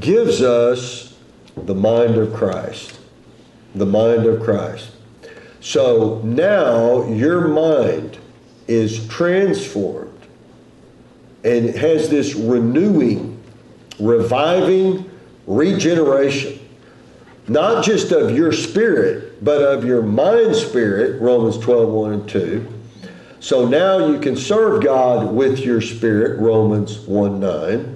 gives 0.00 0.42
us 0.42 1.16
the 1.56 1.74
mind 1.74 2.16
of 2.16 2.34
Christ. 2.34 3.00
The 3.74 3.86
mind 3.86 4.26
of 4.26 4.42
Christ. 4.42 4.90
So 5.60 6.20
now 6.22 7.04
your 7.08 7.48
mind 7.48 8.18
is 8.68 9.06
transformed 9.08 10.12
and 11.44 11.70
has 11.70 12.08
this 12.08 12.34
renewing, 12.34 13.42
reviving 13.98 15.10
regeneration, 15.46 16.58
not 17.48 17.84
just 17.84 18.12
of 18.12 18.36
your 18.36 18.52
spirit, 18.52 19.44
but 19.44 19.62
of 19.62 19.84
your 19.84 20.02
mind 20.02 20.56
spirit, 20.56 21.20
Romans 21.20 21.58
12, 21.58 21.88
1 21.88 22.12
and 22.12 22.28
2. 22.28 22.72
So 23.38 23.66
now 23.66 24.08
you 24.08 24.18
can 24.18 24.34
serve 24.34 24.82
God 24.82 25.32
with 25.32 25.60
your 25.60 25.80
spirit, 25.80 26.40
Romans 26.40 26.98
1, 27.00 27.38
9. 27.38 27.95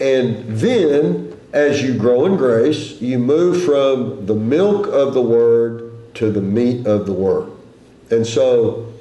And 0.00 0.46
then, 0.56 1.38
as 1.52 1.82
you 1.82 1.96
grow 1.98 2.24
in 2.24 2.36
grace, 2.36 3.00
you 3.02 3.18
move 3.18 3.64
from 3.64 4.24
the 4.24 4.34
milk 4.34 4.86
of 4.86 5.12
the 5.12 5.22
word 5.22 6.14
to 6.14 6.30
the 6.30 6.40
meat 6.40 6.86
of 6.86 7.04
the 7.04 7.12
word. 7.12 7.52
And 8.10 8.26
so 8.26 8.92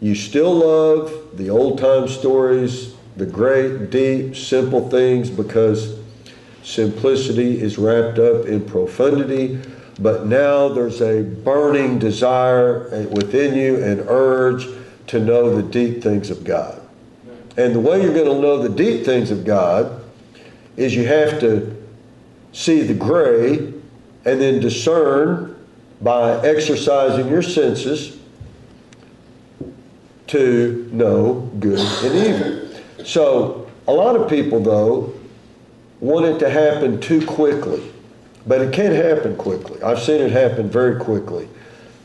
you 0.00 0.14
still 0.14 0.54
love 0.54 1.36
the 1.36 1.50
old 1.50 1.78
time 1.78 2.08
stories, 2.08 2.94
the 3.16 3.26
great, 3.26 3.90
deep, 3.90 4.36
simple 4.36 4.88
things 4.90 5.30
because 5.30 5.98
simplicity 6.62 7.60
is 7.60 7.78
wrapped 7.78 8.18
up 8.18 8.44
in 8.44 8.64
profundity. 8.64 9.58
But 9.98 10.26
now 10.26 10.68
there's 10.68 11.00
a 11.00 11.22
burning 11.22 11.98
desire 11.98 13.06
within 13.06 13.56
you, 13.56 13.82
an 13.82 14.04
urge 14.08 14.66
to 15.08 15.18
know 15.18 15.56
the 15.56 15.62
deep 15.62 16.02
things 16.02 16.30
of 16.30 16.44
God. 16.44 16.80
And 17.56 17.74
the 17.74 17.80
way 17.80 18.02
you're 18.02 18.14
going 18.14 18.26
to 18.26 18.40
know 18.40 18.62
the 18.62 18.68
deep 18.68 19.04
things 19.04 19.32
of 19.32 19.44
God 19.44 20.04
is 20.78 20.94
you 20.94 21.04
have 21.06 21.40
to 21.40 21.76
see 22.52 22.82
the 22.82 22.94
gray 22.94 23.56
and 24.24 24.40
then 24.40 24.60
discern 24.60 25.56
by 26.00 26.40
exercising 26.46 27.28
your 27.28 27.42
senses 27.42 28.16
to 30.28 30.88
know 30.92 31.50
good 31.58 31.80
and 31.80 32.14
evil. 32.14 33.04
So, 33.04 33.68
a 33.88 33.92
lot 33.92 34.14
of 34.14 34.30
people, 34.30 34.60
though, 34.60 35.12
want 36.00 36.26
it 36.26 36.38
to 36.38 36.48
happen 36.48 37.00
too 37.00 37.26
quickly, 37.26 37.82
but 38.46 38.60
it 38.60 38.72
can't 38.72 38.94
happen 38.94 39.36
quickly. 39.36 39.82
I've 39.82 40.00
seen 40.00 40.20
it 40.20 40.30
happen 40.30 40.70
very 40.70 41.00
quickly. 41.00 41.48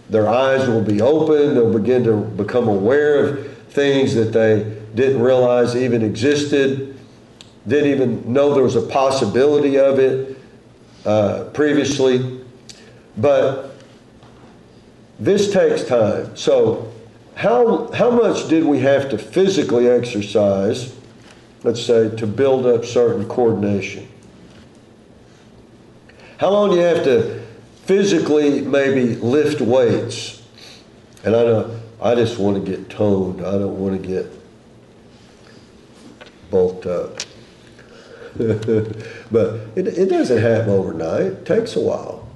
Their 0.10 0.28
eyes 0.28 0.68
will 0.68 0.82
be 0.82 1.00
open, 1.00 1.54
they'll 1.54 1.78
begin 1.78 2.04
to 2.06 2.22
become 2.22 2.68
aware 2.68 3.24
of 3.24 3.58
things 3.70 4.16
that 4.16 4.34
they 4.34 4.64
didn't 4.96 5.22
realize 5.22 5.76
even 5.76 6.02
existed, 6.02 6.98
didn't 7.68 7.92
even 7.92 8.34
know 8.34 8.54
there 8.54 8.64
was 8.64 8.76
a 8.76 8.82
possibility 8.82 9.78
of 9.78 10.00
it 10.00 10.38
uh, 11.06 11.46
previously. 11.54 12.42
But 13.18 13.76
this 15.20 15.52
takes 15.52 15.84
time. 15.84 16.36
So, 16.36 16.92
how, 17.36 17.92
how 17.94 18.12
much 18.12 18.48
did 18.48 18.64
we 18.64 18.80
have 18.80 19.10
to 19.10 19.18
physically 19.18 19.90
exercise, 19.90 20.96
let's 21.64 21.84
say, 21.84 22.16
to 22.18 22.28
build 22.28 22.66
up 22.66 22.86
certain 22.86 23.28
coordination? 23.28 24.08
How 26.38 26.50
long 26.50 26.72
do 26.72 26.76
you 26.76 26.82
have 26.82 27.04
to 27.06 27.42
physically 27.86 28.62
maybe 28.62 29.16
lift 29.16 29.62
weights? 29.62 30.42
And 31.24 31.36
I 31.36 31.44
know 31.44 31.80
I 32.02 32.16
just 32.16 32.38
want 32.38 32.64
to 32.64 32.70
get 32.70 32.90
toned. 32.90 33.40
I 33.40 33.52
don't 33.52 33.80
want 33.80 34.02
to 34.02 34.08
get 34.08 34.30
bulked 36.52 36.86
up. 36.86 37.20
But 38.36 39.56
it, 39.76 39.88
it 39.88 40.10
doesn't 40.10 40.42
happen 40.42 40.70
overnight. 40.70 41.22
It 41.22 41.46
takes 41.46 41.76
a 41.76 41.80
while. 41.80 42.28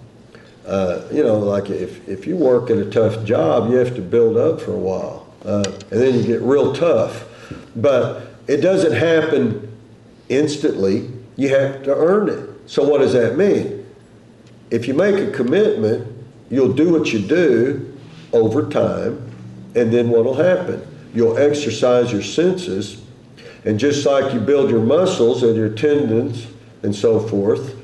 Uh, 0.66 1.02
you 1.12 1.24
know, 1.24 1.40
like 1.40 1.70
if, 1.70 2.08
if 2.08 2.28
you 2.28 2.36
work 2.36 2.70
at 2.70 2.78
a 2.78 2.90
tough 2.90 3.24
job, 3.24 3.70
you 3.70 3.78
have 3.78 3.96
to 3.96 4.02
build 4.02 4.38
up 4.38 4.60
for 4.60 4.74
a 4.74 4.78
while. 4.78 5.28
Uh, 5.46 5.64
and 5.92 6.02
then 6.02 6.16
you 6.16 6.24
get 6.24 6.42
real 6.42 6.74
tough. 6.74 7.26
But 7.76 8.28
it 8.48 8.58
doesn't 8.58 8.94
happen 8.94 9.72
instantly. 10.30 11.10
You 11.38 11.50
have 11.50 11.84
to 11.84 11.96
earn 11.96 12.30
it. 12.30 12.50
So, 12.70 12.88
what 12.88 13.00
does 13.00 13.14
that 13.14 13.38
mean? 13.38 13.86
If 14.70 14.88
you 14.88 14.94
make 14.94 15.16
a 15.16 15.32
commitment, 15.32 16.14
you'll 16.50 16.74
do 16.74 16.92
what 16.92 17.14
you 17.14 17.20
do 17.20 17.98
over 18.34 18.70
time, 18.70 19.22
and 19.76 19.94
then 19.94 20.10
what 20.10 20.26
will 20.26 20.34
happen? 20.34 20.86
You'll 21.14 21.38
exercise 21.38 22.12
your 22.12 22.22
senses, 22.22 23.02
and 23.68 23.78
just 23.78 24.06
like 24.06 24.34
you 24.34 24.40
build 24.40 24.70
your 24.70 24.80
muscles 24.80 25.44
and 25.44 25.54
your 25.54 25.68
tendons 25.68 26.48
and 26.84 26.96
so 26.96 27.20
forth, 27.20 27.76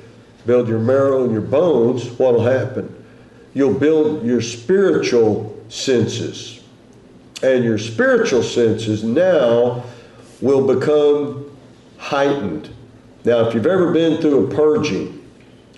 build 0.46 0.70
your 0.70 0.80
marrow 0.80 1.26
and 1.26 1.34
your 1.34 1.42
bones, 1.42 2.08
what 2.12 2.36
will 2.36 2.46
happen? 2.46 3.04
You'll 3.54 3.78
build 3.78 4.26
your 4.26 4.40
spiritual 4.40 5.62
senses. 5.68 6.64
And 7.44 7.66
your 7.66 7.78
spiritual 7.78 8.44
senses 8.44 9.04
now 9.04 9.84
will 10.40 10.66
become 10.74 11.54
heightened. 11.98 12.70
Now, 13.26 13.46
if 13.46 13.54
you've 13.54 13.68
ever 13.68 13.92
been 13.92 14.22
through 14.22 14.48
a 14.48 14.56
purging, 14.56 15.22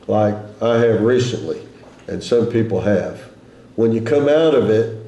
like 0.06 0.36
I 0.62 0.78
have 0.82 1.02
recently, 1.02 1.68
and 2.08 2.24
some 2.24 2.46
people 2.52 2.80
have, 2.82 3.22
when 3.76 3.92
you 3.92 4.02
come 4.02 4.30
out 4.30 4.54
of 4.54 4.70
it, 4.70 5.04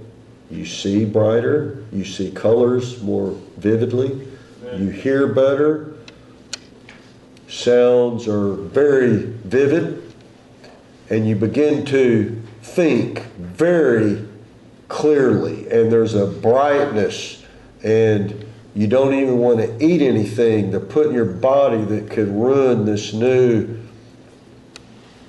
you 0.49 0.65
see 0.65 1.05
brighter, 1.05 1.85
you 1.91 2.03
see 2.03 2.31
colors 2.31 2.99
more 3.03 3.39
vividly, 3.57 4.26
you 4.75 4.89
hear 4.89 5.27
better, 5.27 5.93
sounds 7.47 8.27
are 8.27 8.53
very 8.53 9.17
vivid, 9.17 10.13
and 11.09 11.27
you 11.27 11.35
begin 11.35 11.85
to 11.85 12.41
think 12.61 13.23
very 13.37 14.27
clearly, 14.87 15.69
and 15.69 15.91
there's 15.91 16.15
a 16.15 16.27
brightness, 16.27 17.43
and 17.83 18.45
you 18.75 18.87
don't 18.87 19.13
even 19.13 19.37
want 19.37 19.59
to 19.59 19.83
eat 19.83 20.01
anything 20.01 20.71
to 20.71 20.79
put 20.79 21.07
in 21.07 21.13
your 21.13 21.25
body 21.25 21.83
that 21.85 22.09
could 22.11 22.27
ruin 22.27 22.85
this 22.85 23.13
new 23.13 23.79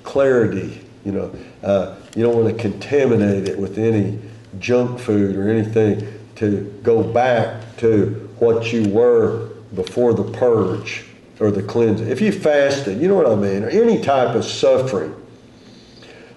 clarity. 0.03 0.85
You 1.05 1.11
know, 1.13 1.35
uh, 1.63 1.95
you 2.15 2.23
don't 2.23 2.35
want 2.35 2.55
to 2.55 2.61
contaminate 2.61 3.47
it 3.47 3.57
with 3.57 3.77
any 3.77 4.19
junk 4.59 4.99
food 4.99 5.35
or 5.35 5.49
anything 5.49 6.07
to 6.35 6.61
go 6.83 7.01
back 7.01 7.77
to 7.77 8.28
what 8.39 8.71
you 8.71 8.87
were 8.89 9.49
before 9.75 10.13
the 10.13 10.23
purge 10.23 11.05
or 11.39 11.51
the 11.51 11.63
cleansing. 11.63 12.07
If 12.07 12.21
you 12.21 12.31
fasted, 12.31 13.01
you 13.01 13.07
know 13.07 13.15
what 13.15 13.27
I 13.27 13.35
mean, 13.35 13.63
or 13.63 13.69
any 13.69 14.01
type 14.01 14.35
of 14.35 14.43
suffering. 14.43 15.15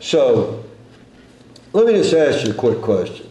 So, 0.01 0.65
let 1.73 1.87
me 1.87 1.95
just 1.95 2.13
ask 2.13 2.45
you 2.45 2.53
a 2.53 2.55
quick 2.55 2.81
question. 2.83 3.29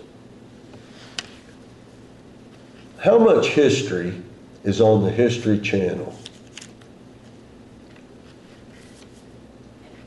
How 2.99 3.17
much 3.17 3.47
history 3.47 4.21
is 4.63 4.79
on 4.79 5.03
the 5.03 5.11
History 5.11 5.59
Channel? 5.59 6.17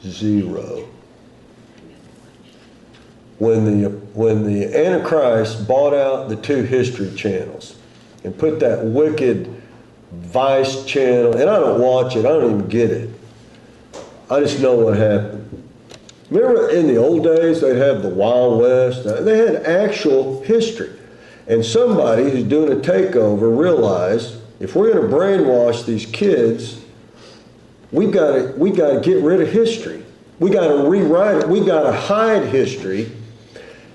Zero. 0.02 0.88
When 3.38 3.82
the, 3.82 3.90
when 4.14 4.44
the 4.44 4.64
Antichrist 4.64 5.66
bought 5.66 5.92
out 5.92 6.28
the 6.28 6.36
two 6.36 6.62
history 6.62 7.12
channels 7.16 7.76
and 8.24 8.36
put 8.36 8.60
that 8.60 8.84
wicked 8.84 9.62
Vice 10.12 10.84
channel, 10.84 11.36
and 11.36 11.48
I 11.48 11.58
don't 11.58 11.80
watch 11.80 12.16
it, 12.16 12.20
I 12.20 12.28
don't 12.28 12.54
even 12.54 12.68
get 12.68 12.90
it. 12.90 13.10
I 14.30 14.40
just 14.40 14.60
know 14.60 14.76
what 14.76 14.96
happened. 14.96 15.44
Remember 16.30 16.70
in 16.70 16.86
the 16.86 16.96
old 16.96 17.24
days, 17.24 17.60
they'd 17.60 17.76
have 17.76 18.02
the 18.02 18.08
Wild 18.08 18.60
West, 18.60 19.04
they 19.04 19.38
had 19.38 19.56
actual 19.64 20.42
history. 20.42 20.90
And 21.46 21.64
somebody 21.64 22.30
who's 22.30 22.44
doing 22.44 22.72
a 22.72 22.80
takeover 22.80 23.56
realized 23.56 24.40
if 24.60 24.74
we're 24.74 24.92
going 24.92 25.08
to 25.08 25.14
brainwash 25.14 25.84
these 25.84 26.06
kids, 26.06 26.80
we've 27.92 28.12
got 28.12 28.32
to 28.32 28.54
we 28.56 28.70
got 28.70 28.94
to 28.94 29.00
get 29.00 29.22
rid 29.22 29.40
of 29.40 29.52
history. 29.52 30.02
We 30.38 30.50
got 30.50 30.68
to 30.68 30.88
rewrite 30.88 31.42
it. 31.42 31.48
We 31.48 31.64
got 31.64 31.82
to 31.82 31.92
hide 31.92 32.46
history. 32.46 33.12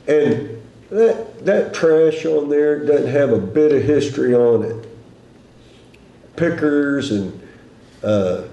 And 0.08 0.62
that 0.92 1.28
that 1.42 1.74
trash 1.74 2.26
on 2.26 2.50
there 2.50 2.86
doesn't 2.86 3.08
have 3.08 3.32
a 3.32 3.40
bit 3.40 3.72
of 3.72 3.84
history 3.84 4.34
on 4.34 4.64
it. 4.64 4.88
Pickers 6.36 7.12
and 7.12 7.42
uh, 8.04 8.44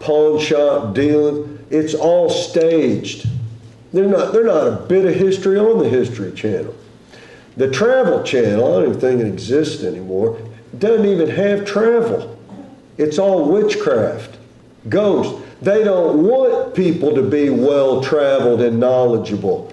pawn 0.00 0.38
shop 0.40 0.94
dealing, 0.94 1.64
it's 1.70 1.94
all 1.94 2.28
staged. 2.30 3.28
They're 3.92 4.06
not, 4.06 4.32
they're 4.32 4.44
not 4.44 4.66
a 4.66 4.76
bit 4.86 5.04
of 5.04 5.14
history 5.14 5.58
on 5.58 5.78
the 5.78 5.88
History 5.88 6.32
Channel. 6.32 6.74
The 7.56 7.70
Travel 7.70 8.22
Channel, 8.22 8.66
I 8.66 8.70
don't 8.80 8.88
even 8.90 9.00
think 9.00 9.20
it 9.20 9.26
exists 9.26 9.82
anymore, 9.82 10.38
doesn't 10.78 11.06
even 11.06 11.30
have 11.30 11.64
travel. 11.64 12.38
It's 12.98 13.18
all 13.18 13.50
witchcraft, 13.50 14.36
ghosts. 14.88 15.42
They 15.62 15.84
don't 15.84 16.24
want 16.24 16.74
people 16.74 17.14
to 17.14 17.22
be 17.22 17.48
well 17.48 18.02
traveled 18.02 18.60
and 18.60 18.78
knowledgeable. 18.78 19.72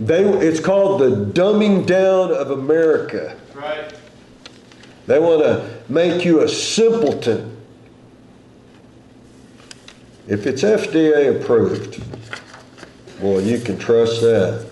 They, 0.00 0.24
it's 0.24 0.60
called 0.60 1.02
the 1.02 1.10
dumbing 1.10 1.84
down 1.84 2.32
of 2.32 2.50
America. 2.50 3.36
Right. 3.54 3.92
They 5.06 5.18
want 5.18 5.42
to 5.42 5.82
make 5.90 6.24
you 6.24 6.40
a 6.40 6.48
simpleton. 6.48 7.54
If 10.26 10.46
it's 10.46 10.62
FDA 10.62 11.38
approved, 11.38 12.02
boy, 13.20 13.40
you 13.40 13.58
can 13.58 13.76
trust 13.76 14.22
that. 14.22 14.66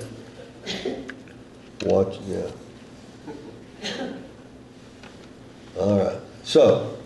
Watch, 1.83 2.19
yeah. 2.27 2.51
All 5.79 5.99
right. 5.99 6.17
So, 6.43 6.97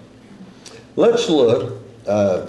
let's 0.95 1.29
look 1.29 1.83
uh, 2.07 2.47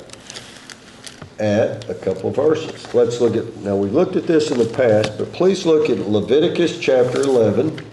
at 1.40 1.90
a 1.90 1.96
couple 1.96 2.30
of 2.30 2.36
verses. 2.36 2.94
Let's 2.94 3.20
look 3.20 3.36
at, 3.36 3.56
now 3.58 3.76
we've 3.76 3.94
looked 3.94 4.16
at 4.16 4.28
this 4.28 4.52
in 4.52 4.58
the 4.58 4.66
past, 4.66 5.18
but 5.18 5.32
please 5.34 5.66
look 5.66 5.90
at 5.90 5.98
Leviticus 5.98 6.80
chapter 6.80 7.22
11. 7.22 7.86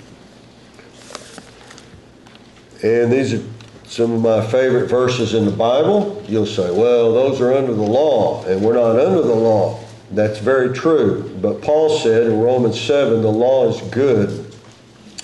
And 2.82 3.12
these 3.12 3.34
are 3.34 3.42
some 3.84 4.12
of 4.12 4.20
my 4.20 4.46
favorite 4.46 4.88
verses 4.88 5.34
in 5.34 5.44
the 5.44 5.50
Bible. 5.50 6.22
You'll 6.28 6.46
say, 6.46 6.70
well, 6.70 7.12
those 7.12 7.40
are 7.40 7.52
under 7.52 7.74
the 7.74 7.82
law, 7.82 8.44
and 8.44 8.62
we're 8.62 8.74
not 8.74 8.98
under 8.98 9.22
the 9.22 9.34
law. 9.34 9.80
That's 10.12 10.38
very 10.38 10.74
true. 10.74 11.36
But 11.40 11.62
Paul 11.62 11.98
said 11.98 12.26
in 12.26 12.40
Romans 12.40 12.80
7 12.80 13.22
the 13.22 13.30
law 13.30 13.68
is 13.68 13.80
good 13.90 14.54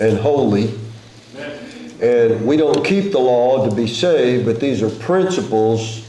and 0.01 0.19
holy. 0.19 0.75
And 2.01 2.47
we 2.47 2.57
don't 2.57 2.85
keep 2.85 3.13
the 3.13 3.19
law 3.19 3.69
to 3.69 3.75
be 3.75 3.87
saved, 3.87 4.45
but 4.45 4.61
these 4.61 4.83
are 4.83 4.91
principles 4.91 6.06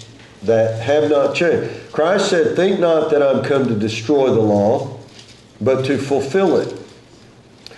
that 0.48 0.82
have 0.82 1.10
not 1.10 1.36
changed. 1.36 1.92
Christ 1.92 2.30
said, 2.30 2.56
Think 2.56 2.80
not 2.80 3.12
that 3.12 3.22
I'm 3.22 3.44
come 3.44 3.68
to 3.68 3.76
destroy 3.76 4.28
the 4.28 4.42
law, 4.42 4.98
but 5.62 5.86
to 5.86 5.98
fulfill 5.98 6.58
it. 6.58 6.74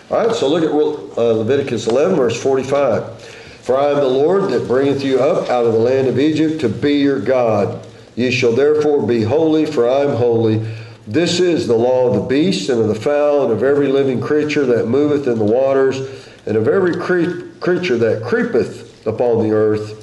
All 0.09 0.25
right, 0.25 0.35
so 0.35 0.47
look 0.47 0.63
at 0.63 0.71
uh, 0.71 1.33
Leviticus 1.33 1.87
11, 1.87 2.15
verse 2.15 2.41
45. 2.41 3.21
For 3.21 3.77
I 3.77 3.89
am 3.91 3.97
the 3.97 4.07
Lord 4.07 4.49
that 4.51 4.67
bringeth 4.67 5.03
you 5.03 5.19
up 5.19 5.49
out 5.49 5.65
of 5.65 5.73
the 5.73 5.79
land 5.79 6.07
of 6.07 6.17
Egypt 6.17 6.61
to 6.61 6.69
be 6.69 6.93
your 6.95 7.19
God. 7.19 7.85
Ye 8.15 8.31
shall 8.31 8.53
therefore 8.53 9.05
be 9.05 9.21
holy, 9.21 9.65
for 9.65 9.87
I 9.87 9.99
am 9.99 10.15
holy. 10.15 10.65
This 11.05 11.39
is 11.39 11.67
the 11.67 11.75
law 11.75 12.07
of 12.07 12.15
the 12.15 12.27
beast, 12.27 12.69
and 12.69 12.81
of 12.81 12.87
the 12.87 12.95
fowl, 12.95 13.43
and 13.43 13.51
of 13.51 13.63
every 13.63 13.87
living 13.87 14.21
creature 14.21 14.65
that 14.65 14.87
moveth 14.87 15.27
in 15.27 15.37
the 15.37 15.45
waters, 15.45 15.99
and 16.45 16.57
of 16.57 16.67
every 16.67 16.95
cre- 16.95 17.47
creature 17.59 17.97
that 17.97 18.23
creepeth 18.23 19.05
upon 19.05 19.43
the 19.43 19.51
earth. 19.51 19.98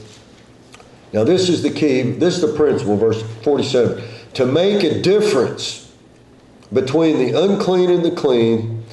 Now, 1.17 1.25
this 1.25 1.49
is 1.49 1.63
the 1.63 1.71
key, 1.71 2.03
this 2.03 2.35
is 2.35 2.43
the 2.43 2.55
principle, 2.55 2.99
verse 2.99 3.23
47. 3.43 4.05
To 4.35 4.45
make 4.45 4.83
a 4.83 5.01
difference 5.01 5.91
between 6.75 7.17
the 7.17 7.43
unclean 7.43 7.89
and 7.89 8.05
the 8.05 8.11
clean, 8.11 8.85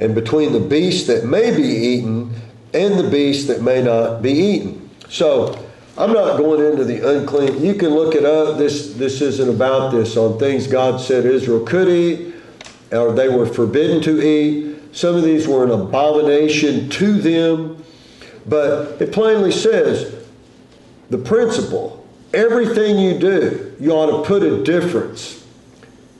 and 0.00 0.14
between 0.14 0.54
the 0.54 0.60
beast 0.60 1.06
that 1.08 1.26
may 1.26 1.54
be 1.54 1.68
eaten 1.68 2.34
and 2.72 2.98
the 2.98 3.06
beast 3.10 3.48
that 3.48 3.60
may 3.60 3.82
not 3.82 4.22
be 4.22 4.30
eaten. 4.30 4.88
So, 5.10 5.68
I'm 5.98 6.14
not 6.14 6.38
going 6.38 6.64
into 6.64 6.82
the 6.82 7.14
unclean. 7.14 7.62
You 7.62 7.74
can 7.74 7.90
look 7.90 8.14
it 8.14 8.24
up. 8.24 8.56
This 8.56 8.94
this 8.94 9.20
isn't 9.20 9.50
about 9.50 9.92
this 9.92 10.16
on 10.16 10.38
things 10.38 10.66
God 10.66 10.98
said 10.98 11.26
Israel 11.26 11.66
could 11.66 11.88
eat 11.88 12.34
or 12.90 13.12
they 13.12 13.28
were 13.28 13.44
forbidden 13.44 14.00
to 14.00 14.26
eat. 14.26 14.96
Some 14.96 15.14
of 15.14 15.24
these 15.24 15.46
were 15.46 15.64
an 15.64 15.72
abomination 15.72 16.88
to 16.88 17.12
them. 17.20 17.84
But 18.46 19.02
it 19.02 19.12
plainly 19.12 19.52
says 19.52 20.15
the 21.10 21.18
principle, 21.18 22.06
everything 22.34 22.98
you 22.98 23.18
do, 23.18 23.74
you 23.78 23.92
ought 23.92 24.22
to 24.22 24.28
put 24.28 24.42
a 24.42 24.62
difference 24.62 25.46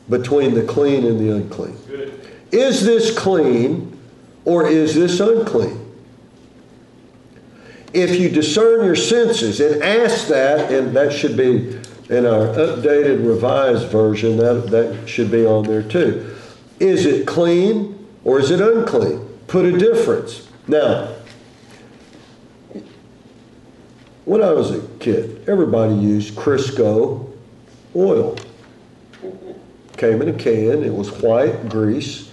between 0.09 0.55
the 0.55 0.63
clean 0.63 1.05
and 1.05 1.19
the 1.19 1.35
unclean. 1.35 1.77
Good. 1.89 2.21
Is 2.53 2.85
this 2.85 3.17
clean 3.17 3.99
or 4.45 4.69
is 4.69 4.95
this 4.95 5.19
unclean? 5.21 5.87
if 7.97 8.21
you 8.21 8.29
discern 8.29 8.85
your 8.85 8.95
senses 8.95 9.59
and 9.59 9.83
ask 9.83 10.29
that, 10.29 10.71
and 10.71 10.95
that 10.95 11.11
should 11.11 11.35
be 11.35 11.79
in 12.11 12.27
our 12.27 12.49
updated 12.49 13.27
revised 13.27 13.89
version, 13.89 14.37
that, 14.37 14.71
that 14.71 15.09
should 15.09 15.31
be 15.31 15.47
on 15.47 15.65
there 15.65 15.83
too. 15.83 16.37
Is 16.79 17.07
it 17.07 17.27
clean 17.27 18.07
or 18.23 18.39
is 18.39 18.51
it 18.51 18.61
unclean? 18.61 19.27
Put 19.47 19.65
a 19.65 19.79
difference. 19.79 20.47
Now, 20.69 21.15
when 24.27 24.43
I 24.43 24.53
was 24.53 24.73
a 24.73 24.87
kid, 24.99 25.49
everybody 25.49 25.95
used 25.95 26.35
Crisco 26.35 27.33
oil. 27.95 28.37
Came 29.97 30.21
in 30.21 30.29
a 30.29 30.33
can, 30.33 30.83
it 30.83 30.93
was 30.93 31.11
white 31.23 31.69
grease. 31.71 32.31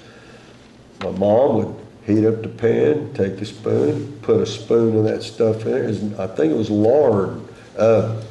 My 1.01 1.11
mom 1.11 1.55
would 1.57 1.75
heat 2.05 2.25
up 2.25 2.41
the 2.41 2.49
pan, 2.49 3.13
take 3.13 3.37
the 3.37 3.45
spoon, 3.45 4.19
put 4.23 4.41
a 4.41 4.45
spoon 4.45 4.97
of 4.97 5.03
that 5.05 5.21
stuff 5.21 5.65
in 5.65 5.71
there. 5.71 6.21
I 6.21 6.27
think 6.27 6.51
it 6.51 6.57
was 6.57 6.69
lard. 6.69 7.41
Uh, 7.77 8.21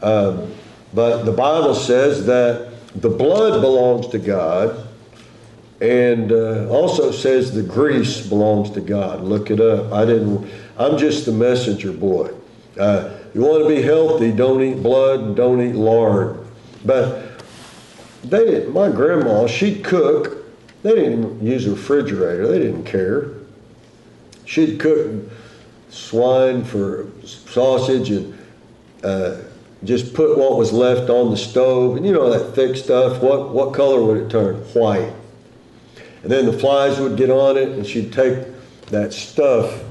uh, 0.00 0.46
but 0.94 1.24
the 1.24 1.32
Bible 1.32 1.74
says 1.74 2.26
that 2.26 2.72
the 2.94 3.10
blood 3.10 3.60
belongs 3.60 4.08
to 4.08 4.18
God, 4.18 4.88
and 5.82 6.32
uh, 6.32 6.66
also 6.68 7.12
says 7.12 7.52
the 7.52 7.62
grease 7.62 8.26
belongs 8.26 8.70
to 8.70 8.80
God. 8.80 9.22
Look 9.22 9.50
it 9.50 9.60
up. 9.60 9.92
I 9.92 10.06
didn't. 10.06 10.50
I'm 10.78 10.96
just 10.96 11.26
the 11.26 11.32
messenger 11.32 11.92
boy. 11.92 12.32
Uh, 12.78 13.18
you 13.34 13.42
want 13.42 13.62
to 13.62 13.68
be 13.68 13.82
healthy? 13.82 14.32
Don't 14.32 14.62
eat 14.62 14.82
blood 14.82 15.36
don't 15.36 15.60
eat 15.60 15.74
lard. 15.74 16.38
But 16.84 17.40
they 18.24 18.44
didn't. 18.44 18.72
My 18.72 18.90
grandma, 18.90 19.46
she'd 19.46 19.84
cook 19.84 20.42
they 20.82 20.94
didn't 20.96 21.42
use 21.42 21.66
a 21.66 21.70
refrigerator. 21.70 22.48
They 22.48 22.58
didn't 22.58 22.84
care. 22.84 23.30
She'd 24.44 24.80
cook 24.80 25.30
swine 25.90 26.64
for 26.64 27.06
sausage 27.24 28.10
and 28.10 28.38
uh, 29.04 29.38
just 29.84 30.12
put 30.14 30.36
what 30.36 30.56
was 30.58 30.72
left 30.72 31.08
on 31.08 31.30
the 31.30 31.36
stove. 31.36 31.96
And 31.96 32.04
you 32.04 32.12
know 32.12 32.30
that 32.30 32.54
thick 32.54 32.76
stuff. 32.76 33.22
What 33.22 33.50
what 33.50 33.74
color 33.74 34.02
would 34.02 34.16
it 34.16 34.30
turn? 34.30 34.56
White. 34.74 35.12
And 36.22 36.30
then 36.30 36.46
the 36.46 36.52
flies 36.52 36.98
would 37.00 37.16
get 37.16 37.30
on 37.30 37.56
it, 37.56 37.68
and 37.70 37.86
she'd 37.86 38.12
take 38.12 38.46
that 38.86 39.12
stuff. 39.12 39.82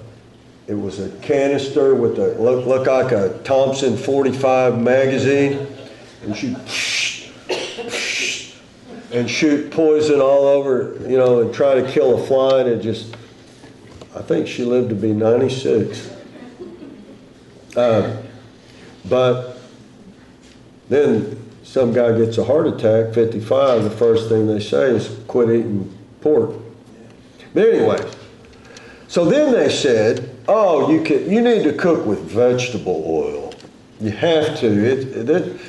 It 0.72 0.80
was 0.80 1.02
a 1.02 1.10
canister 1.18 1.96
with 1.96 2.18
a 2.18 2.34
look, 2.40 2.66
look 2.66 2.88
like 2.88 3.12
a 3.12 3.38
Thompson 3.44 3.98
45 3.98 4.80
magazine, 4.80 5.68
and 6.24 6.34
she'd 6.34 6.56
and 9.12 9.30
shoot 9.30 9.70
poison 9.70 10.22
all 10.22 10.48
over, 10.48 10.98
you 11.02 11.18
know, 11.18 11.42
and 11.42 11.54
try 11.54 11.76
to 11.76 11.92
kill 11.92 12.24
a 12.24 12.26
fly. 12.26 12.62
And 12.62 12.70
it 12.70 12.82
just, 12.82 13.18
I 14.16 14.22
think 14.22 14.48
she 14.48 14.64
lived 14.64 14.88
to 14.92 14.96
be 14.96 15.12
96. 15.12 16.10
Uh, 17.76 18.22
but 19.10 19.60
then 20.88 21.38
some 21.64 21.92
guy 21.92 22.18
gets 22.18 22.38
a 22.38 22.46
heart 22.46 22.68
attack, 22.68 23.14
55, 23.14 23.84
the 23.84 23.90
first 23.90 24.30
thing 24.30 24.48
they 24.48 24.62
say 24.62 24.92
is 24.92 25.20
quit 25.28 25.50
eating 25.50 25.94
pork. 26.22 26.52
But 27.54 27.68
anyway, 27.68 28.10
so 29.10 29.26
then 29.26 29.52
they 29.52 29.70
said, 29.70 30.30
oh, 30.48 30.92
you 30.92 31.04
can, 31.04 31.30
you 31.30 31.42
need 31.42 31.64
to 31.64 31.74
cook 31.74 32.06
with 32.06 32.20
vegetable 32.22 33.04
oil. 33.06 33.54
You 34.00 34.12
have 34.12 34.60
to. 34.60 34.68
It, 34.68 35.30
it, 35.30 35.62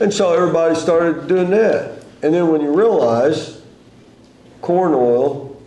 and 0.00 0.12
so 0.12 0.32
everybody 0.32 0.74
started 0.74 1.28
doing 1.28 1.50
that. 1.50 2.04
And 2.22 2.34
then 2.34 2.48
when 2.48 2.60
you 2.60 2.74
realize 2.74 3.60
corn 4.62 4.94
oil 4.94 5.60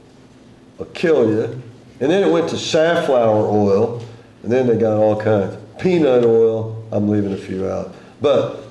will 0.77 0.85
kill 0.87 1.29
you, 1.29 1.61
and 1.99 2.11
then 2.11 2.27
it 2.27 2.31
went 2.31 2.49
to 2.49 2.57
safflower 2.57 3.45
oil, 3.45 4.03
and 4.41 4.51
then 4.51 4.67
they 4.67 4.77
got 4.77 4.97
all 4.97 5.19
kinds. 5.19 5.55
Peanut 5.79 6.25
oil, 6.25 6.83
I'm 6.91 7.09
leaving 7.09 7.33
a 7.33 7.37
few 7.37 7.69
out. 7.69 7.93
But 8.21 8.63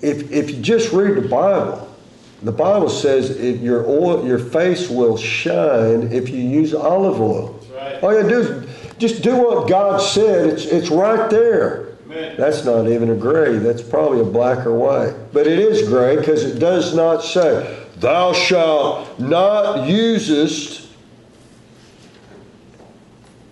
if, 0.00 0.30
if 0.30 0.50
you 0.50 0.62
just 0.62 0.92
read 0.92 1.16
the 1.16 1.28
Bible, 1.28 1.94
the 2.42 2.52
Bible 2.52 2.88
says 2.88 3.30
if 3.30 3.60
your 3.60 3.86
oil, 3.86 4.26
your 4.26 4.38
face 4.38 4.88
will 4.88 5.16
shine 5.16 6.12
if 6.12 6.28
you 6.28 6.38
use 6.38 6.74
olive 6.74 7.20
oil. 7.20 7.58
Oh, 8.02 8.08
All 8.08 8.22
you 8.22 8.28
do 8.28 8.40
is 8.40 8.68
just 8.98 9.22
do 9.22 9.36
what 9.36 9.68
God 9.68 9.98
said. 10.00 10.48
It's, 10.48 10.64
it's 10.64 10.88
right 10.88 11.28
there. 11.30 11.86
Amen. 12.06 12.36
That's 12.38 12.64
not 12.64 12.88
even 12.88 13.10
a 13.10 13.16
gray. 13.16 13.58
That's 13.58 13.82
probably 13.82 14.20
a 14.20 14.24
black 14.24 14.66
or 14.66 14.74
white. 14.74 15.14
But 15.32 15.46
it 15.46 15.58
is 15.58 15.88
gray 15.88 16.16
because 16.16 16.44
it 16.44 16.58
does 16.58 16.94
not 16.94 17.22
say, 17.22 17.84
Thou 17.96 18.32
shalt 18.32 19.18
not 19.18 19.88
usest 19.88 20.88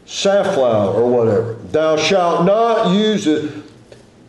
safflower 0.06 0.94
or 0.94 1.10
whatever. 1.10 1.54
Thou 1.54 1.96
shalt 1.96 2.44
not 2.44 2.94
use 2.94 3.26
it. 3.26 3.52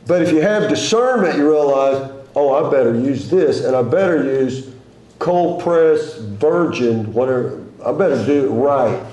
But 0.08 0.22
if 0.22 0.32
you 0.32 0.42
have 0.42 0.70
discernment, 0.70 1.38
you 1.38 1.50
realize, 1.50 2.12
oh, 2.36 2.54
I 2.54 2.70
better 2.72 2.94
use 2.94 3.30
this, 3.30 3.64
and 3.64 3.76
I 3.76 3.82
better 3.82 4.24
use 4.24 4.74
cold 5.20 5.62
pressed 5.62 6.20
virgin, 6.22 7.12
whatever. 7.14 7.64
I 7.84 7.92
better 7.92 8.24
do 8.26 8.46
it 8.46 8.50
right. 8.50 9.04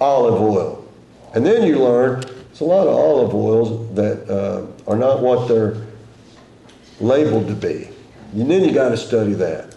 Olive 0.00 0.40
oil. 0.40 0.88
And 1.34 1.44
then 1.44 1.66
you 1.66 1.78
learn 1.78 2.20
there's 2.20 2.60
a 2.60 2.64
lot 2.64 2.86
of 2.86 2.94
olive 2.94 3.34
oils 3.34 3.94
that 3.94 4.28
uh, 4.28 4.66
are 4.90 4.96
not 4.96 5.20
what 5.20 5.48
they're 5.48 5.86
labeled 7.00 7.46
to 7.48 7.54
be. 7.54 7.88
And 8.32 8.50
then 8.50 8.64
you 8.64 8.72
got 8.72 8.90
to 8.90 8.96
study 8.96 9.34
that. 9.34 9.74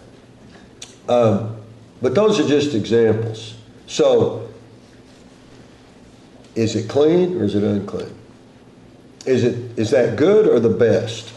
Um, 1.08 1.56
but 2.02 2.14
those 2.14 2.38
are 2.40 2.46
just 2.46 2.74
examples. 2.74 3.54
So, 3.86 4.48
is 6.54 6.76
it 6.76 6.88
clean 6.88 7.40
or 7.40 7.44
is 7.44 7.54
it 7.54 7.62
unclean? 7.62 8.14
Is 9.26 9.44
it 9.44 9.78
is 9.78 9.90
that 9.90 10.16
good 10.16 10.46
or 10.46 10.60
the 10.60 10.68
best? 10.68 11.32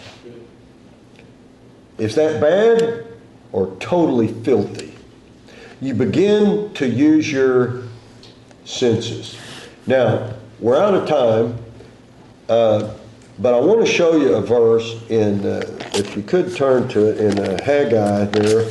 Is 1.97 2.15
that 2.15 2.41
bad 2.41 3.06
or 3.52 3.76
totally 3.80 4.28
filthy? 4.28 4.93
You 5.82 5.93
begin 5.93 6.73
to 6.73 6.88
use 6.88 7.32
your 7.32 7.84
senses. 8.68 9.38
Now, 9.88 10.34
we're 10.60 10.78
out 10.78 10.94
of 10.94 11.08
time, 11.08 11.58
uh, 12.50 12.94
but 13.40 13.54
I 13.54 13.60
want 13.60 13.86
to 13.86 13.92
show 13.92 14.18
you 14.18 14.36
a 14.36 14.42
verse 14.42 15.02
in, 15.10 15.46
uh, 15.46 15.62
if 15.94 16.18
you 16.18 16.24
could 16.24 16.56
turn 16.56 16.90
to 16.90 17.10
it 17.10 17.18
in 17.20 17.40
uh, 17.40 17.64
Haggai 17.64 18.26
there, 18.26 18.70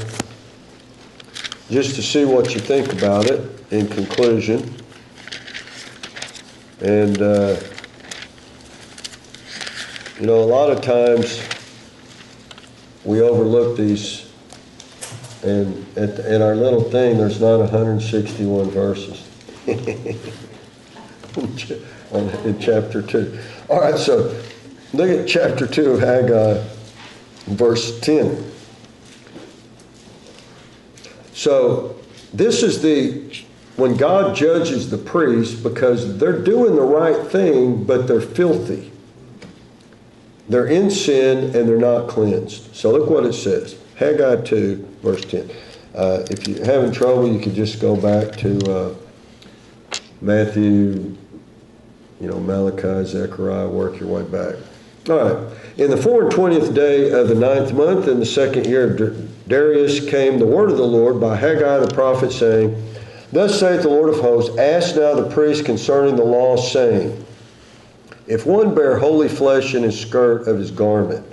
just 1.70 1.94
to 1.96 2.02
see 2.02 2.24
what 2.24 2.54
you 2.54 2.60
think 2.60 2.92
about 2.92 3.26
it 3.26 3.50
in 3.72 3.88
conclusion. 3.88 4.74
And, 6.80 7.20
uh, 7.22 7.58
you 10.20 10.26
know, 10.26 10.40
a 10.40 10.44
lot 10.44 10.70
of 10.70 10.82
times 10.82 11.42
we 13.04 13.22
overlook 13.22 13.78
these, 13.78 14.30
and 15.42 15.86
at, 15.96 16.18
in 16.18 16.42
our 16.42 16.54
little 16.54 16.82
thing, 16.82 17.16
there's 17.16 17.40
not 17.40 17.60
161 17.60 18.70
verses. 18.70 19.25
In 19.66 20.18
chapter 22.60 23.02
2. 23.02 23.38
All 23.68 23.80
right, 23.80 23.98
so 23.98 24.40
look 24.92 25.10
at 25.10 25.26
chapter 25.26 25.66
2 25.66 25.90
of 25.92 26.00
Haggai, 26.00 26.62
verse 27.46 27.98
10. 28.00 28.52
So 31.32 31.96
this 32.32 32.62
is 32.62 32.82
the 32.82 33.44
when 33.76 33.96
God 33.98 34.34
judges 34.34 34.88
the 34.88 34.96
priests 34.96 35.54
because 35.54 36.18
they're 36.18 36.42
doing 36.42 36.76
the 36.76 36.82
right 36.82 37.26
thing, 37.26 37.84
but 37.84 38.06
they're 38.06 38.22
filthy. 38.22 38.90
They're 40.48 40.66
in 40.66 40.90
sin 40.90 41.54
and 41.56 41.68
they're 41.68 41.76
not 41.76 42.08
cleansed. 42.08 42.74
So 42.74 42.90
look 42.90 43.10
what 43.10 43.26
it 43.26 43.34
says 43.34 43.76
Haggai 43.96 44.42
2, 44.42 44.76
verse 45.02 45.24
10. 45.26 45.50
Uh, 45.94 46.24
if 46.30 46.46
you're 46.46 46.64
having 46.64 46.92
trouble, 46.92 47.30
you 47.30 47.38
could 47.38 47.54
just 47.54 47.80
go 47.80 47.96
back 47.96 48.36
to 48.36 48.58
uh, 48.70 48.94
Matthew, 50.20 51.16
you 52.20 52.28
know, 52.28 52.40
Malachi, 52.40 53.04
Zechariah, 53.04 53.68
work 53.68 54.00
your 54.00 54.08
way 54.08 54.22
back. 54.22 54.56
All 55.08 55.16
right. 55.18 55.56
In 55.76 55.90
the 55.90 55.96
four 55.96 56.22
and 56.22 56.32
twentieth 56.32 56.74
day 56.74 57.10
of 57.10 57.28
the 57.28 57.34
ninth 57.34 57.72
month, 57.72 58.08
in 58.08 58.18
the 58.18 58.26
second 58.26 58.66
year 58.66 58.94
of 58.94 59.48
Darius, 59.48 60.08
came 60.08 60.38
the 60.38 60.46
word 60.46 60.70
of 60.70 60.78
the 60.78 60.86
Lord 60.86 61.20
by 61.20 61.36
Haggai 61.36 61.78
the 61.78 61.94
prophet, 61.94 62.32
saying, 62.32 62.82
Thus 63.30 63.60
saith 63.60 63.82
the 63.82 63.88
Lord 63.88 64.08
of 64.08 64.20
hosts, 64.20 64.56
Ask 64.58 64.96
now 64.96 65.14
the 65.14 65.28
priest 65.28 65.64
concerning 65.64 66.16
the 66.16 66.24
law, 66.24 66.56
saying, 66.56 67.24
If 68.26 68.46
one 68.46 68.74
bear 68.74 68.98
holy 68.98 69.28
flesh 69.28 69.74
in 69.74 69.82
his 69.82 70.00
skirt 70.00 70.48
of 70.48 70.58
his 70.58 70.70
garment, 70.70 71.24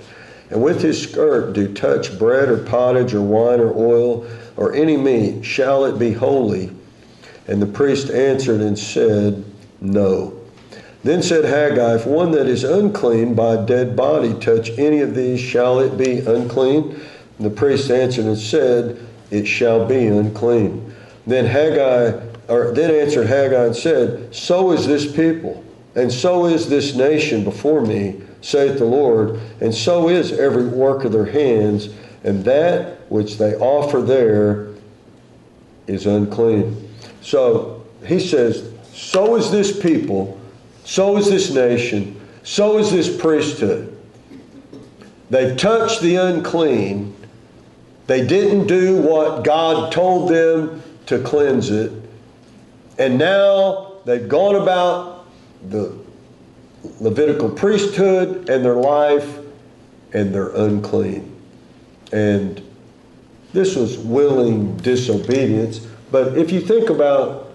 and 0.50 0.62
with 0.62 0.82
his 0.82 1.02
skirt 1.02 1.54
do 1.54 1.72
touch 1.72 2.16
bread 2.18 2.48
or 2.48 2.58
pottage 2.58 3.14
or 3.14 3.22
wine 3.22 3.60
or 3.60 3.74
oil 3.74 4.26
or 4.56 4.74
any 4.74 4.96
meat, 4.96 5.44
shall 5.44 5.84
it 5.86 5.98
be 5.98 6.12
holy? 6.12 6.70
And 7.46 7.60
the 7.60 7.66
priest 7.66 8.10
answered 8.10 8.60
and 8.60 8.78
said, 8.78 9.44
No. 9.80 10.38
Then 11.02 11.22
said 11.22 11.44
Haggai, 11.44 11.96
If 11.96 12.06
one 12.06 12.30
that 12.32 12.46
is 12.46 12.64
unclean 12.64 13.34
by 13.34 13.54
a 13.54 13.66
dead 13.66 13.94
body 13.94 14.32
touch 14.40 14.70
any 14.78 15.00
of 15.00 15.14
these, 15.14 15.40
shall 15.40 15.80
it 15.80 15.98
be 15.98 16.20
unclean? 16.20 16.98
And 17.38 17.46
the 17.46 17.50
priest 17.50 17.90
answered 17.90 18.24
and 18.24 18.38
said, 18.38 18.98
It 19.30 19.46
shall 19.46 19.86
be 19.86 20.06
unclean. 20.06 20.94
Then 21.26 21.44
Haggai, 21.44 22.20
or 22.48 22.72
then 22.72 22.90
answered 22.90 23.26
Haggai 23.26 23.66
and 23.66 23.76
said, 23.76 24.34
So 24.34 24.72
is 24.72 24.86
this 24.86 25.10
people, 25.10 25.62
and 25.94 26.10
so 26.10 26.46
is 26.46 26.68
this 26.68 26.94
nation 26.94 27.44
before 27.44 27.82
me, 27.82 28.22
saith 28.40 28.78
the 28.78 28.84
Lord, 28.84 29.40
and 29.60 29.74
so 29.74 30.08
is 30.08 30.32
every 30.32 30.66
work 30.66 31.04
of 31.04 31.12
their 31.12 31.26
hands, 31.26 31.90
and 32.24 32.44
that 32.44 33.10
which 33.10 33.36
they 33.36 33.54
offer 33.56 34.00
there 34.00 34.68
is 35.86 36.06
unclean. 36.06 36.93
So 37.24 37.82
he 38.06 38.20
says, 38.20 38.70
So 38.92 39.36
is 39.36 39.50
this 39.50 39.80
people, 39.80 40.38
so 40.84 41.16
is 41.16 41.30
this 41.30 41.52
nation, 41.52 42.20
so 42.42 42.76
is 42.76 42.92
this 42.92 43.16
priesthood. 43.16 43.90
They've 45.30 45.56
touched 45.56 46.02
the 46.02 46.16
unclean. 46.16 47.16
They 48.06 48.26
didn't 48.26 48.66
do 48.66 49.00
what 49.00 49.42
God 49.42 49.90
told 49.90 50.28
them 50.28 50.82
to 51.06 51.18
cleanse 51.22 51.70
it. 51.70 51.90
And 52.98 53.18
now 53.18 53.94
they've 54.04 54.28
gone 54.28 54.56
about 54.56 55.26
the 55.70 55.96
Levitical 57.00 57.48
priesthood 57.48 58.50
and 58.50 58.62
their 58.62 58.76
life, 58.76 59.38
and 60.12 60.34
they're 60.34 60.54
unclean. 60.54 61.34
And 62.12 62.62
this 63.54 63.74
was 63.74 63.96
willing 63.96 64.76
disobedience. 64.76 65.86
But 66.14 66.38
if 66.38 66.52
you 66.52 66.60
think 66.60 66.90
about 66.90 67.50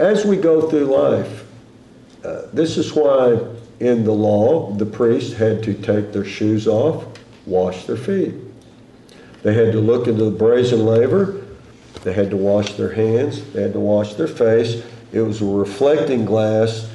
as 0.00 0.24
we 0.24 0.36
go 0.36 0.68
through 0.68 0.86
life, 0.86 1.44
uh, 2.24 2.46
this 2.52 2.76
is 2.76 2.92
why 2.94 3.38
in 3.78 4.02
the 4.02 4.10
law 4.10 4.72
the 4.72 4.84
priests 4.84 5.34
had 5.34 5.62
to 5.62 5.72
take 5.72 6.12
their 6.12 6.24
shoes 6.24 6.66
off, 6.66 7.06
wash 7.46 7.84
their 7.84 7.96
feet. 7.96 8.34
They 9.44 9.54
had 9.54 9.70
to 9.70 9.78
look 9.78 10.08
into 10.08 10.24
the 10.24 10.36
brazen 10.36 10.84
laver. 10.84 11.44
They 12.02 12.12
had 12.12 12.28
to 12.30 12.36
wash 12.36 12.72
their 12.72 12.92
hands. 12.92 13.44
They 13.52 13.62
had 13.62 13.74
to 13.74 13.78
wash 13.78 14.14
their 14.14 14.26
face. 14.26 14.84
It 15.12 15.20
was 15.20 15.40
a 15.40 15.44
reflecting 15.44 16.24
glass 16.24 16.90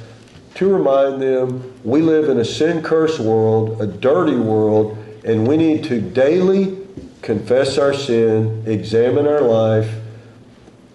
to 0.56 0.70
remind 0.70 1.22
them 1.22 1.72
we 1.84 2.02
live 2.02 2.28
in 2.28 2.36
a 2.36 2.44
sin 2.44 2.82
cursed 2.82 3.18
world, 3.18 3.80
a 3.80 3.86
dirty 3.86 4.36
world, 4.36 4.98
and 5.24 5.48
we 5.48 5.56
need 5.56 5.84
to 5.84 6.02
daily 6.02 6.86
confess 7.22 7.78
our 7.78 7.94
sin, 7.94 8.62
examine 8.66 9.26
our 9.26 9.40
life, 9.40 9.99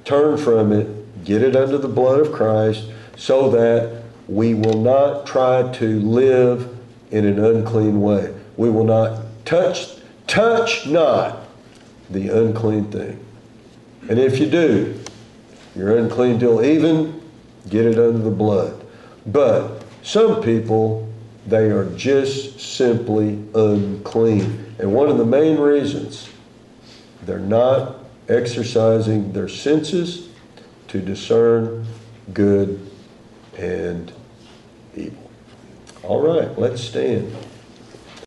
turn 0.05 0.37
from 0.37 0.71
it, 0.71 1.23
get 1.25 1.41
it 1.41 1.55
under 1.55 1.77
the 1.77 1.87
blood 1.87 2.21
of 2.21 2.31
Christ, 2.31 2.85
so 3.17 3.49
that 3.51 4.03
we 4.27 4.53
will 4.53 4.81
not 4.81 5.25
try 5.25 5.71
to 5.73 5.99
live 5.99 6.77
in 7.11 7.25
an 7.25 7.43
unclean 7.43 8.01
way. 8.01 8.33
We 8.57 8.69
will 8.69 8.83
not 8.83 9.23
touch, 9.45 9.87
touch 10.27 10.87
not 10.87 11.47
the 12.09 12.29
unclean 12.29 12.91
thing. 12.91 13.23
And 14.09 14.19
if 14.19 14.39
you 14.39 14.49
do, 14.49 14.99
you're 15.75 15.97
unclean 15.97 16.39
till 16.39 16.63
even 16.63 17.21
get 17.69 17.85
it 17.85 17.97
under 17.97 18.19
the 18.19 18.31
blood. 18.31 18.85
But 19.25 19.83
some 20.03 20.41
people, 20.41 21.11
they 21.47 21.69
are 21.69 21.85
just 21.95 22.59
simply 22.59 23.43
unclean. 23.53 24.75
And 24.79 24.93
one 24.93 25.09
of 25.09 25.17
the 25.17 25.25
main 25.25 25.57
reasons 25.57 26.29
they're 27.23 27.39
not 27.39 28.04
exercising 28.27 29.33
their 29.33 29.47
senses 29.47 30.29
to 30.88 30.99
discern 31.01 31.85
good 32.33 32.91
and 33.57 34.11
evil. 34.95 35.29
All 36.03 36.21
right, 36.21 36.57
let's 36.57 36.81
stand. 36.81 37.35